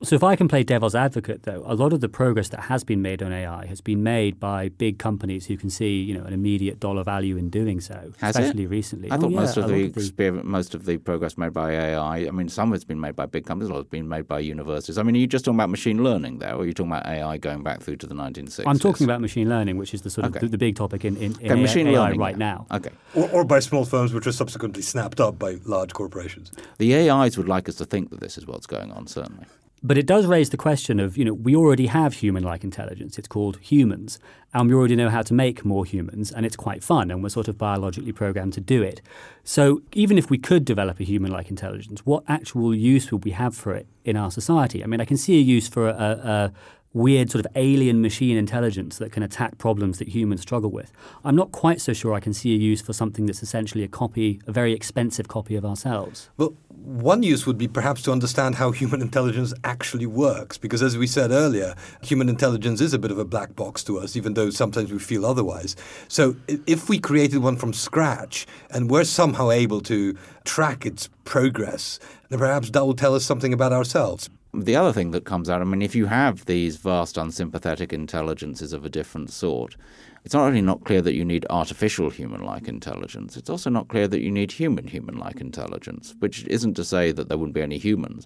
So, 0.03 0.13
if 0.13 0.23
I 0.25 0.35
can 0.35 0.49
play 0.49 0.61
devil's 0.63 0.93
advocate, 0.93 1.43
though, 1.43 1.63
a 1.65 1.73
lot 1.73 1.93
of 1.93 2.01
the 2.01 2.09
progress 2.09 2.49
that 2.49 2.61
has 2.65 2.83
been 2.83 3.01
made 3.01 3.23
on 3.23 3.31
AI 3.31 3.65
has 3.67 3.79
been 3.79 4.03
made 4.03 4.41
by 4.41 4.67
big 4.67 4.99
companies 4.99 5.45
who 5.45 5.55
can 5.55 5.69
see, 5.69 6.01
you 6.01 6.13
know, 6.13 6.25
an 6.25 6.33
immediate 6.33 6.81
dollar 6.81 7.01
value 7.01 7.37
in 7.37 7.49
doing 7.49 7.79
so, 7.79 8.11
has 8.19 8.35
especially 8.35 8.65
it? 8.65 8.69
recently. 8.69 9.09
I 9.09 9.15
thought 9.15 9.27
oh, 9.27 9.29
most 9.29 9.55
of 9.55 9.69
the, 9.69 9.85
of 9.85 9.93
the 10.17 10.31
most 10.43 10.75
of 10.75 10.85
the 10.85 10.97
progress 10.97 11.37
made 11.37 11.53
by 11.53 11.71
AI. 11.71 12.27
I 12.27 12.31
mean, 12.31 12.49
some 12.49 12.69
of 12.71 12.75
it's 12.75 12.83
been 12.83 12.99
made 12.99 13.15
by 13.15 13.25
big 13.25 13.45
companies, 13.45 13.69
a 13.69 13.73
lot 13.73 13.79
has 13.79 13.87
been 13.87 14.09
made 14.09 14.27
by 14.27 14.39
universities. 14.39 14.97
I 14.97 15.03
mean, 15.03 15.15
are 15.15 15.19
you 15.19 15.27
just 15.27 15.45
talking 15.45 15.57
about 15.57 15.69
machine 15.69 16.03
learning 16.03 16.39
there, 16.39 16.55
or 16.55 16.63
are 16.63 16.65
you 16.65 16.73
talking 16.73 16.91
about 16.91 17.07
AI 17.07 17.37
going 17.37 17.63
back 17.63 17.81
through 17.81 17.95
to 17.97 18.07
the 18.07 18.15
1960s? 18.15 18.63
I'm 18.67 18.77
talking 18.77 19.05
about 19.05 19.21
machine 19.21 19.47
learning, 19.47 19.77
which 19.77 19.93
is 19.93 20.01
the 20.01 20.09
sort 20.09 20.25
of 20.25 20.35
Okay. 20.35 20.45
the, 20.45 20.49
the 20.49 20.57
big 20.57 20.75
topic 20.75 21.05
in, 21.05 21.15
in, 21.15 21.23
in 21.23 21.35
Okay, 21.37 21.47
AI, 21.51 21.55
machine 21.55 21.87
AI 21.87 21.93
learning 21.93 22.19
right 22.19 22.37
now. 22.37 22.67
Okay. 22.69 22.91
Or, 23.15 23.29
or 23.29 23.45
by 23.45 23.59
small 23.59 23.85
firms 23.85 24.13
which 24.13 24.27
are 24.27 24.33
subsequently 24.33 24.81
snapped 24.81 25.21
up 25.21 25.39
by 25.39 25.57
large 25.63 25.93
corporations. 25.93 26.51
The 26.79 27.09
AIs 27.09 27.37
would 27.37 27.47
like 27.47 27.69
us 27.69 27.75
to 27.75 27.85
think 27.85 28.09
that 28.09 28.19
this 28.19 28.37
is 28.37 28.45
what's 28.45 28.67
going 28.67 28.91
on, 28.91 29.07
certainly. 29.07 29.45
But 29.87 29.99
it 29.99 30.07
does 30.07 30.25
raise 30.25 30.49
the 30.49 30.57
question 30.57 30.99
of, 30.99 31.15
you 31.15 31.23
know, 31.23 31.33
we 31.33 31.55
already 31.55 31.85
have 31.85 32.15
human 32.15 32.41
like 32.41 32.63
intelligence. 32.63 33.19
It's 33.19 33.27
called 33.27 33.59
humans. 33.61 34.17
And 34.51 34.67
we 34.67 34.75
already 34.75 34.95
know 34.95 35.09
how 35.09 35.21
to 35.21 35.33
make 35.33 35.63
more 35.63 35.85
humans. 35.85 36.31
And 36.31 36.43
it's 36.43 36.55
quite 36.55 36.83
fun. 36.83 37.11
And 37.11 37.21
we're 37.21 37.29
sort 37.29 37.47
of 37.47 37.59
biologically 37.59 38.11
programmed 38.11 38.53
to 38.53 38.61
do 38.61 38.81
it. 38.81 38.99
So 39.43 39.83
even 39.93 40.17
if 40.17 40.31
we 40.31 40.39
could 40.39 40.65
develop 40.65 40.99
a 40.99 41.03
human 41.03 41.31
like 41.31 41.51
intelligence, 41.51 42.03
what 42.03 42.23
actual 42.27 42.73
use 42.73 43.11
would 43.11 43.25
we 43.25 43.31
have 43.31 43.55
for 43.55 43.75
it 43.75 43.85
in 44.03 44.17
our 44.17 44.31
society? 44.31 44.83
I 44.83 44.87
mean, 44.87 45.01
I 45.01 45.05
can 45.05 45.17
see 45.17 45.37
a 45.37 45.41
use 45.41 45.67
for 45.67 45.87
a, 45.87 45.93
a 45.93 46.53
weird 46.95 47.29
sort 47.29 47.45
of 47.45 47.51
alien 47.55 48.01
machine 48.01 48.37
intelligence 48.37 48.97
that 48.97 49.11
can 49.11 49.21
attack 49.21 49.57
problems 49.57 49.99
that 49.99 50.07
humans 50.07 50.41
struggle 50.41 50.71
with. 50.71 50.93
I'm 51.25 51.35
not 51.35 51.51
quite 51.51 51.81
so 51.81 51.91
sure 51.91 52.13
I 52.13 52.21
can 52.21 52.33
see 52.33 52.53
a 52.53 52.57
use 52.57 52.81
for 52.81 52.93
something 52.93 53.25
that's 53.25 53.43
essentially 53.43 53.83
a 53.83 53.87
copy, 53.87 54.41
a 54.47 54.51
very 54.51 54.71
expensive 54.71 55.27
copy 55.27 55.55
of 55.55 55.65
ourselves. 55.65 56.29
Well, 56.37 56.55
one 56.69 57.21
use 57.21 57.45
would 57.45 57.57
be 57.57 57.67
perhaps 57.67 58.01
to 58.03 58.11
understand 58.11 58.55
how 58.55 58.71
human 58.71 59.01
intelligence 59.01 59.53
actually 59.65 60.05
works, 60.05 60.57
because 60.57 60.81
as 60.81 60.97
we 60.97 61.05
said 61.05 61.31
earlier, 61.31 61.75
human 62.01 62.29
intelligence 62.29 62.79
is 62.79 62.93
a 62.93 62.99
bit 62.99 63.11
of 63.11 63.19
a 63.19 63.25
black 63.25 63.55
box 63.55 63.83
to 63.85 63.99
us, 63.99 64.15
even 64.15 64.33
though 64.33 64.49
sometimes 64.49 64.91
we 64.91 64.99
feel 64.99 65.25
otherwise. 65.25 65.75
So 66.07 66.37
if 66.47 66.87
we 66.87 66.97
created 66.97 67.39
one 67.39 67.57
from 67.57 67.73
scratch 67.73 68.47
and 68.69 68.89
we're 68.89 69.03
somehow 69.03 69.51
able 69.51 69.81
to 69.81 70.17
track 70.45 70.85
its 70.85 71.09
progress, 71.25 71.99
then 72.29 72.39
perhaps 72.39 72.69
that 72.69 72.85
will 72.85 72.95
tell 72.95 73.15
us 73.15 73.25
something 73.25 73.51
about 73.51 73.73
ourselves 73.73 74.29
the 74.63 74.75
other 74.75 74.91
thing 74.91 75.11
that 75.11 75.25
comes 75.25 75.49
out, 75.49 75.61
I 75.61 75.65
mean, 75.65 75.81
if 75.81 75.95
you 75.95 76.05
have 76.07 76.45
these 76.45 76.77
vast 76.77 77.17
unsympathetic 77.17 77.93
intelligences 77.93 78.73
of 78.73 78.85
a 78.85 78.89
different 78.89 79.29
sort, 79.31 79.75
it's 80.23 80.33
not 80.33 80.47
only 80.47 80.61
not 80.61 80.83
clear 80.83 81.01
that 81.01 81.13
you 81.13 81.23
need 81.23 81.45
artificial 81.49 82.09
human 82.09 82.43
like 82.43 82.67
intelligence, 82.67 83.37
it's 83.37 83.49
also 83.49 83.69
not 83.69 83.87
clear 83.87 84.07
that 84.07 84.21
you 84.21 84.31
need 84.31 84.51
human 84.51 84.87
human 84.87 85.17
like 85.17 85.39
intelligence, 85.39 86.15
which 86.19 86.45
isn't 86.47 86.73
to 86.73 86.83
say 86.83 87.11
that 87.11 87.29
there 87.29 87.37
wouldn't 87.37 87.53
be 87.53 87.61
any 87.61 87.77
humans, 87.77 88.25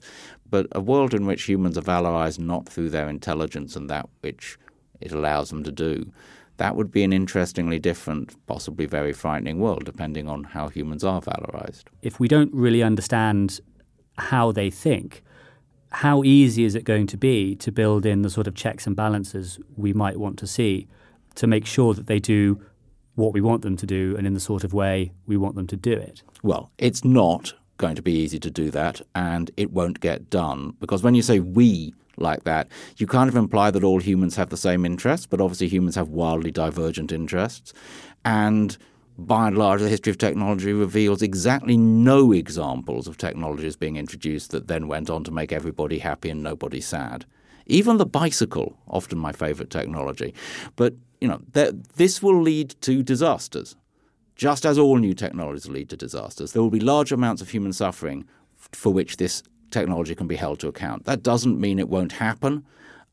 but 0.49 0.67
a 0.71 0.79
world 0.79 1.13
in 1.13 1.25
which 1.25 1.43
humans 1.43 1.77
are 1.77 1.81
valorized 1.81 2.39
not 2.39 2.67
through 2.67 2.89
their 2.89 3.09
intelligence 3.09 3.75
and 3.75 3.89
that 3.89 4.07
which 4.21 4.57
it 5.01 5.11
allows 5.11 5.49
them 5.49 5.63
to 5.63 5.71
do. 5.71 6.11
That 6.57 6.75
would 6.75 6.91
be 6.91 7.03
an 7.03 7.13
interestingly 7.13 7.79
different, 7.79 8.35
possibly 8.45 8.85
very 8.85 9.13
frightening 9.13 9.59
world, 9.59 9.85
depending 9.85 10.27
on 10.27 10.43
how 10.43 10.67
humans 10.67 11.03
are 11.03 11.21
valorized. 11.21 11.83
If 12.01 12.19
we 12.19 12.27
don't 12.27 12.53
really 12.53 12.83
understand 12.83 13.61
how 14.17 14.51
they 14.51 14.69
think, 14.69 15.23
how 15.91 16.23
easy 16.23 16.63
is 16.63 16.75
it 16.75 16.83
going 16.83 17.07
to 17.07 17.17
be 17.17 17.55
to 17.55 17.71
build 17.71 18.05
in 18.05 18.21
the 18.21 18.29
sort 18.29 18.47
of 18.47 18.55
checks 18.55 18.85
and 18.85 18.95
balances 18.95 19.59
we 19.75 19.93
might 19.93 20.17
want 20.17 20.37
to 20.39 20.47
see 20.47 20.87
to 21.35 21.47
make 21.47 21.65
sure 21.65 21.93
that 21.93 22.07
they 22.07 22.19
do 22.19 22.59
what 23.15 23.33
we 23.33 23.41
want 23.41 23.61
them 23.61 23.75
to 23.77 23.85
do 23.85 24.15
and 24.17 24.25
in 24.25 24.33
the 24.33 24.39
sort 24.39 24.63
of 24.63 24.73
way 24.73 25.11
we 25.25 25.35
want 25.35 25.55
them 25.55 25.67
to 25.67 25.75
do 25.75 25.91
it? 25.91 26.23
Well, 26.43 26.71
it's 26.77 27.03
not 27.03 27.53
going 27.77 27.95
to 27.95 28.01
be 28.01 28.13
easy 28.13 28.39
to 28.39 28.51
do 28.51 28.71
that, 28.71 29.01
and 29.15 29.51
it 29.57 29.71
won't 29.71 29.99
get 29.99 30.29
done 30.29 30.75
because 30.79 31.01
when 31.01 31.15
you 31.15 31.21
say 31.21 31.39
we 31.39 31.93
like 32.17 32.43
that, 32.43 32.67
you 32.97 33.07
kind 33.07 33.29
of 33.29 33.35
imply 33.35 33.71
that 33.71 33.83
all 33.83 33.99
humans 33.99 34.35
have 34.35 34.49
the 34.49 34.57
same 34.57 34.85
interests, 34.85 35.25
but 35.25 35.41
obviously 35.41 35.67
humans 35.67 35.95
have 35.95 36.09
wildly 36.09 36.51
divergent 36.51 37.11
interests. 37.11 37.73
And 38.25 38.77
by 39.27 39.47
and 39.47 39.57
large, 39.57 39.81
the 39.81 39.89
history 39.89 40.11
of 40.11 40.17
technology 40.17 40.73
reveals 40.73 41.21
exactly 41.21 41.77
no 41.77 42.31
examples 42.31 43.07
of 43.07 43.17
technologies 43.17 43.75
being 43.75 43.97
introduced 43.97 44.51
that 44.51 44.67
then 44.67 44.87
went 44.87 45.09
on 45.09 45.23
to 45.23 45.31
make 45.31 45.51
everybody 45.51 45.99
happy 45.99 46.29
and 46.29 46.43
nobody 46.43 46.81
sad. 46.81 47.25
Even 47.65 47.97
the 47.97 48.05
bicycle, 48.05 48.77
often 48.87 49.17
my 49.17 49.31
favorite 49.31 49.69
technology. 49.69 50.33
But, 50.75 50.95
you 51.21 51.27
know, 51.27 51.41
th- 51.53 51.75
this 51.95 52.23
will 52.23 52.41
lead 52.41 52.75
to 52.81 53.03
disasters. 53.03 53.75
Just 54.35 54.65
as 54.65 54.77
all 54.77 54.97
new 54.97 55.13
technologies 55.13 55.67
lead 55.67 55.89
to 55.89 55.97
disasters, 55.97 56.53
there 56.53 56.61
will 56.61 56.69
be 56.69 56.79
large 56.79 57.11
amounts 57.11 57.41
of 57.41 57.49
human 57.49 57.73
suffering 57.73 58.25
for 58.55 58.91
which 58.91 59.17
this 59.17 59.43
technology 59.69 60.15
can 60.15 60.27
be 60.27 60.35
held 60.35 60.59
to 60.59 60.67
account. 60.67 61.05
That 61.05 61.23
doesn't 61.23 61.59
mean 61.59 61.77
it 61.77 61.89
won't 61.89 62.13
happen. 62.13 62.65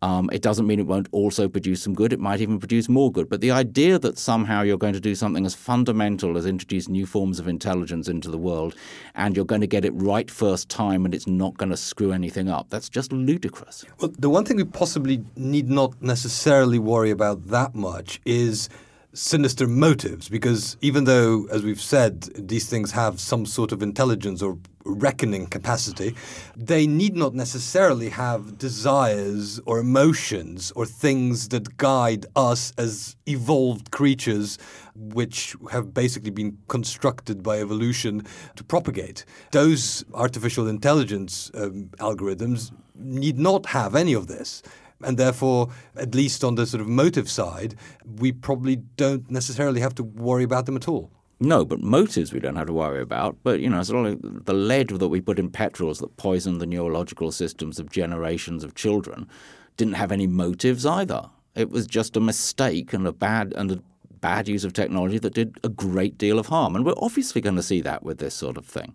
Um, 0.02 0.28
it 0.32 0.42
doesn't 0.42 0.66
mean 0.66 0.78
it 0.78 0.86
won't 0.86 1.08
also 1.12 1.48
produce 1.48 1.82
some 1.82 1.94
good. 1.94 2.12
It 2.12 2.20
might 2.20 2.40
even 2.40 2.58
produce 2.58 2.88
more 2.88 3.10
good. 3.10 3.28
But 3.28 3.40
the 3.40 3.50
idea 3.50 3.98
that 3.98 4.18
somehow 4.18 4.62
you're 4.62 4.76
going 4.76 4.92
to 4.92 5.00
do 5.00 5.14
something 5.14 5.46
as 5.46 5.54
fundamental 5.54 6.36
as 6.36 6.46
introduce 6.46 6.88
new 6.88 7.06
forms 7.06 7.38
of 7.38 7.48
intelligence 7.48 8.08
into 8.08 8.30
the 8.30 8.38
world 8.38 8.74
and 9.14 9.34
you're 9.34 9.44
going 9.44 9.62
to 9.62 9.66
get 9.66 9.84
it 9.84 9.92
right 9.94 10.30
first 10.30 10.68
time 10.68 11.04
and 11.04 11.14
it's 11.14 11.26
not 11.26 11.56
going 11.56 11.70
to 11.70 11.76
screw 11.76 12.12
anything 12.12 12.48
up, 12.48 12.68
that's 12.68 12.88
just 12.88 13.12
ludicrous. 13.12 13.84
Well, 14.00 14.12
the 14.18 14.30
one 14.30 14.44
thing 14.44 14.58
we 14.58 14.64
possibly 14.64 15.24
need 15.36 15.70
not 15.70 16.00
necessarily 16.02 16.78
worry 16.78 17.10
about 17.10 17.46
that 17.48 17.74
much 17.74 18.20
is 18.24 18.68
sinister 19.16 19.66
motives 19.66 20.28
because 20.28 20.76
even 20.82 21.04
though, 21.04 21.46
as 21.50 21.62
we've 21.62 21.80
said, 21.80 22.22
these 22.34 22.68
things 22.68 22.92
have 22.92 23.18
some 23.18 23.46
sort 23.46 23.72
of 23.72 23.82
intelligence 23.82 24.42
or 24.42 24.58
reckoning 24.84 25.46
capacity, 25.46 26.14
they 26.54 26.86
need 26.86 27.16
not 27.16 27.34
necessarily 27.34 28.10
have 28.10 28.58
desires 28.58 29.58
or 29.66 29.78
emotions 29.78 30.70
or 30.76 30.86
things 30.86 31.48
that 31.48 31.76
guide 31.78 32.26
us 32.36 32.72
as 32.78 33.16
evolved 33.26 33.90
creatures 33.90 34.58
which 34.94 35.56
have 35.70 35.92
basically 35.92 36.30
been 36.30 36.56
constructed 36.68 37.42
by 37.42 37.58
evolution 37.58 38.22
to 38.54 38.62
propagate. 38.62 39.24
Those 39.50 40.04
artificial 40.14 40.68
intelligence 40.68 41.50
um, 41.54 41.90
algorithms 41.98 42.70
need 42.94 43.38
not 43.38 43.66
have 43.66 43.94
any 43.94 44.12
of 44.12 44.26
this. 44.26 44.62
And 45.02 45.18
therefore, 45.18 45.68
at 45.96 46.14
least 46.14 46.42
on 46.42 46.54
the 46.54 46.66
sort 46.66 46.80
of 46.80 46.88
motive 46.88 47.30
side, 47.30 47.74
we 48.18 48.32
probably 48.32 48.76
don't 48.96 49.30
necessarily 49.30 49.80
have 49.80 49.94
to 49.96 50.02
worry 50.02 50.44
about 50.44 50.66
them 50.66 50.76
at 50.76 50.88
all. 50.88 51.10
No, 51.38 51.66
but 51.66 51.80
motives 51.80 52.32
we 52.32 52.40
don't 52.40 52.56
have 52.56 52.68
to 52.68 52.72
worry 52.72 53.02
about. 53.02 53.36
But, 53.42 53.60
you 53.60 53.68
know, 53.68 53.82
sort 53.82 54.06
of 54.06 54.46
the 54.46 54.54
lead 54.54 54.88
that 54.88 55.08
we 55.08 55.20
put 55.20 55.38
in 55.38 55.50
petrols 55.50 55.98
that 55.98 56.16
poisoned 56.16 56.60
the 56.60 56.66
neurological 56.66 57.30
systems 57.30 57.78
of 57.78 57.90
generations 57.90 58.64
of 58.64 58.74
children 58.74 59.28
didn't 59.76 59.94
have 59.94 60.12
any 60.12 60.26
motives 60.26 60.86
either. 60.86 61.28
It 61.54 61.70
was 61.70 61.86
just 61.86 62.16
a 62.16 62.20
mistake 62.20 62.94
and 62.94 63.06
a 63.06 63.12
bad 63.12 63.52
and 63.54 63.70
a 63.70 63.82
bad 64.20 64.48
use 64.48 64.64
of 64.64 64.72
technology 64.72 65.18
that 65.18 65.34
did 65.34 65.58
a 65.62 65.68
great 65.68 66.16
deal 66.16 66.38
of 66.38 66.46
harm. 66.46 66.74
And 66.74 66.86
we're 66.86 66.94
obviously 66.96 67.42
going 67.42 67.56
to 67.56 67.62
see 67.62 67.82
that 67.82 68.02
with 68.02 68.16
this 68.18 68.34
sort 68.34 68.56
of 68.56 68.64
thing. 68.64 68.94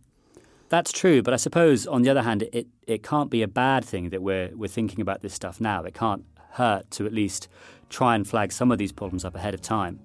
That's 0.71 0.93
true, 0.93 1.21
but 1.21 1.33
I 1.33 1.37
suppose 1.37 1.85
on 1.85 2.01
the 2.01 2.09
other 2.09 2.21
hand, 2.21 2.43
it, 2.53 2.65
it 2.87 3.03
can't 3.03 3.29
be 3.29 3.41
a 3.41 3.47
bad 3.49 3.83
thing 3.83 4.09
that 4.11 4.21
we're 4.21 4.51
we're 4.55 4.69
thinking 4.69 5.01
about 5.01 5.21
this 5.21 5.33
stuff 5.33 5.59
now. 5.59 5.83
It 5.83 5.93
can't 5.93 6.23
hurt 6.51 6.89
to 6.91 7.05
at 7.05 7.11
least 7.11 7.49
try 7.89 8.15
and 8.15 8.25
flag 8.25 8.53
some 8.53 8.71
of 8.71 8.77
these 8.77 8.93
problems 8.93 9.25
up 9.25 9.35
ahead 9.35 9.53
of 9.53 9.61
time. 9.61 9.99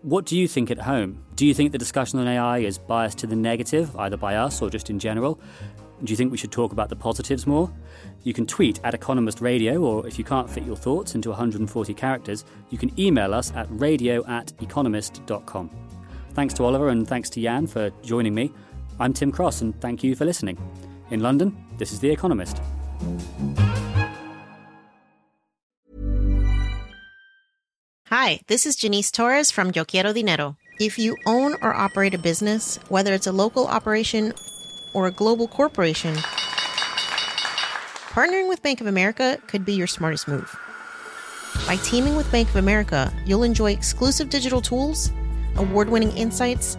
What 0.00 0.24
do 0.24 0.34
you 0.34 0.48
think 0.48 0.70
at 0.70 0.78
home? 0.78 1.22
Do 1.34 1.44
you 1.44 1.52
think 1.52 1.70
the 1.70 1.76
discussion 1.76 2.18
on 2.18 2.26
AI 2.26 2.60
is 2.60 2.78
biased 2.78 3.18
to 3.18 3.26
the 3.26 3.36
negative, 3.36 3.94
either 3.96 4.16
by 4.16 4.36
us 4.36 4.62
or 4.62 4.70
just 4.70 4.88
in 4.88 4.98
general? 4.98 5.38
Do 6.02 6.10
you 6.10 6.16
think 6.16 6.32
we 6.32 6.38
should 6.38 6.52
talk 6.52 6.72
about 6.72 6.88
the 6.88 6.96
positives 6.96 7.46
more? 7.46 7.70
You 8.22 8.32
can 8.32 8.46
tweet 8.46 8.80
at 8.84 8.94
Economist 8.94 9.42
Radio, 9.42 9.82
or 9.82 10.06
if 10.06 10.18
you 10.18 10.24
can't 10.24 10.48
fit 10.48 10.64
your 10.64 10.76
thoughts 10.76 11.14
into 11.14 11.28
140 11.28 11.92
characters, 11.92 12.46
you 12.70 12.78
can 12.78 12.98
email 12.98 13.34
us 13.34 13.52
at 13.52 13.66
radio 13.68 14.26
at 14.26 14.54
economist.com. 14.62 15.70
Thanks 16.32 16.54
to 16.54 16.64
Oliver 16.64 16.88
and 16.88 17.06
thanks 17.06 17.28
to 17.30 17.42
Jan 17.42 17.66
for 17.66 17.90
joining 18.02 18.34
me. 18.34 18.50
I'm 18.98 19.12
Tim 19.12 19.30
Cross, 19.30 19.60
and 19.60 19.78
thank 19.82 20.02
you 20.02 20.16
for 20.16 20.24
listening. 20.24 20.56
In 21.10 21.20
London, 21.20 21.54
this 21.76 21.92
is 21.92 22.00
The 22.00 22.10
Economist. 22.10 22.62
Hi, 28.06 28.40
this 28.46 28.64
is 28.64 28.74
Janice 28.74 29.10
Torres 29.10 29.50
from 29.50 29.70
Yo 29.74 29.84
Quiero 29.84 30.14
Dinero. 30.14 30.56
If 30.80 30.98
you 30.98 31.14
own 31.26 31.56
or 31.60 31.74
operate 31.74 32.14
a 32.14 32.18
business, 32.18 32.78
whether 32.88 33.12
it's 33.12 33.26
a 33.26 33.32
local 33.32 33.66
operation 33.66 34.32
or 34.94 35.06
a 35.06 35.10
global 35.10 35.46
corporation, 35.46 36.14
partnering 38.14 38.48
with 38.48 38.62
Bank 38.62 38.80
of 38.80 38.86
America 38.86 39.38
could 39.46 39.66
be 39.66 39.74
your 39.74 39.86
smartest 39.86 40.26
move. 40.26 40.56
By 41.66 41.76
teaming 41.76 42.16
with 42.16 42.32
Bank 42.32 42.48
of 42.48 42.56
America, 42.56 43.12
you'll 43.26 43.42
enjoy 43.42 43.72
exclusive 43.72 44.30
digital 44.30 44.62
tools, 44.62 45.12
award 45.56 45.90
winning 45.90 46.16
insights, 46.16 46.78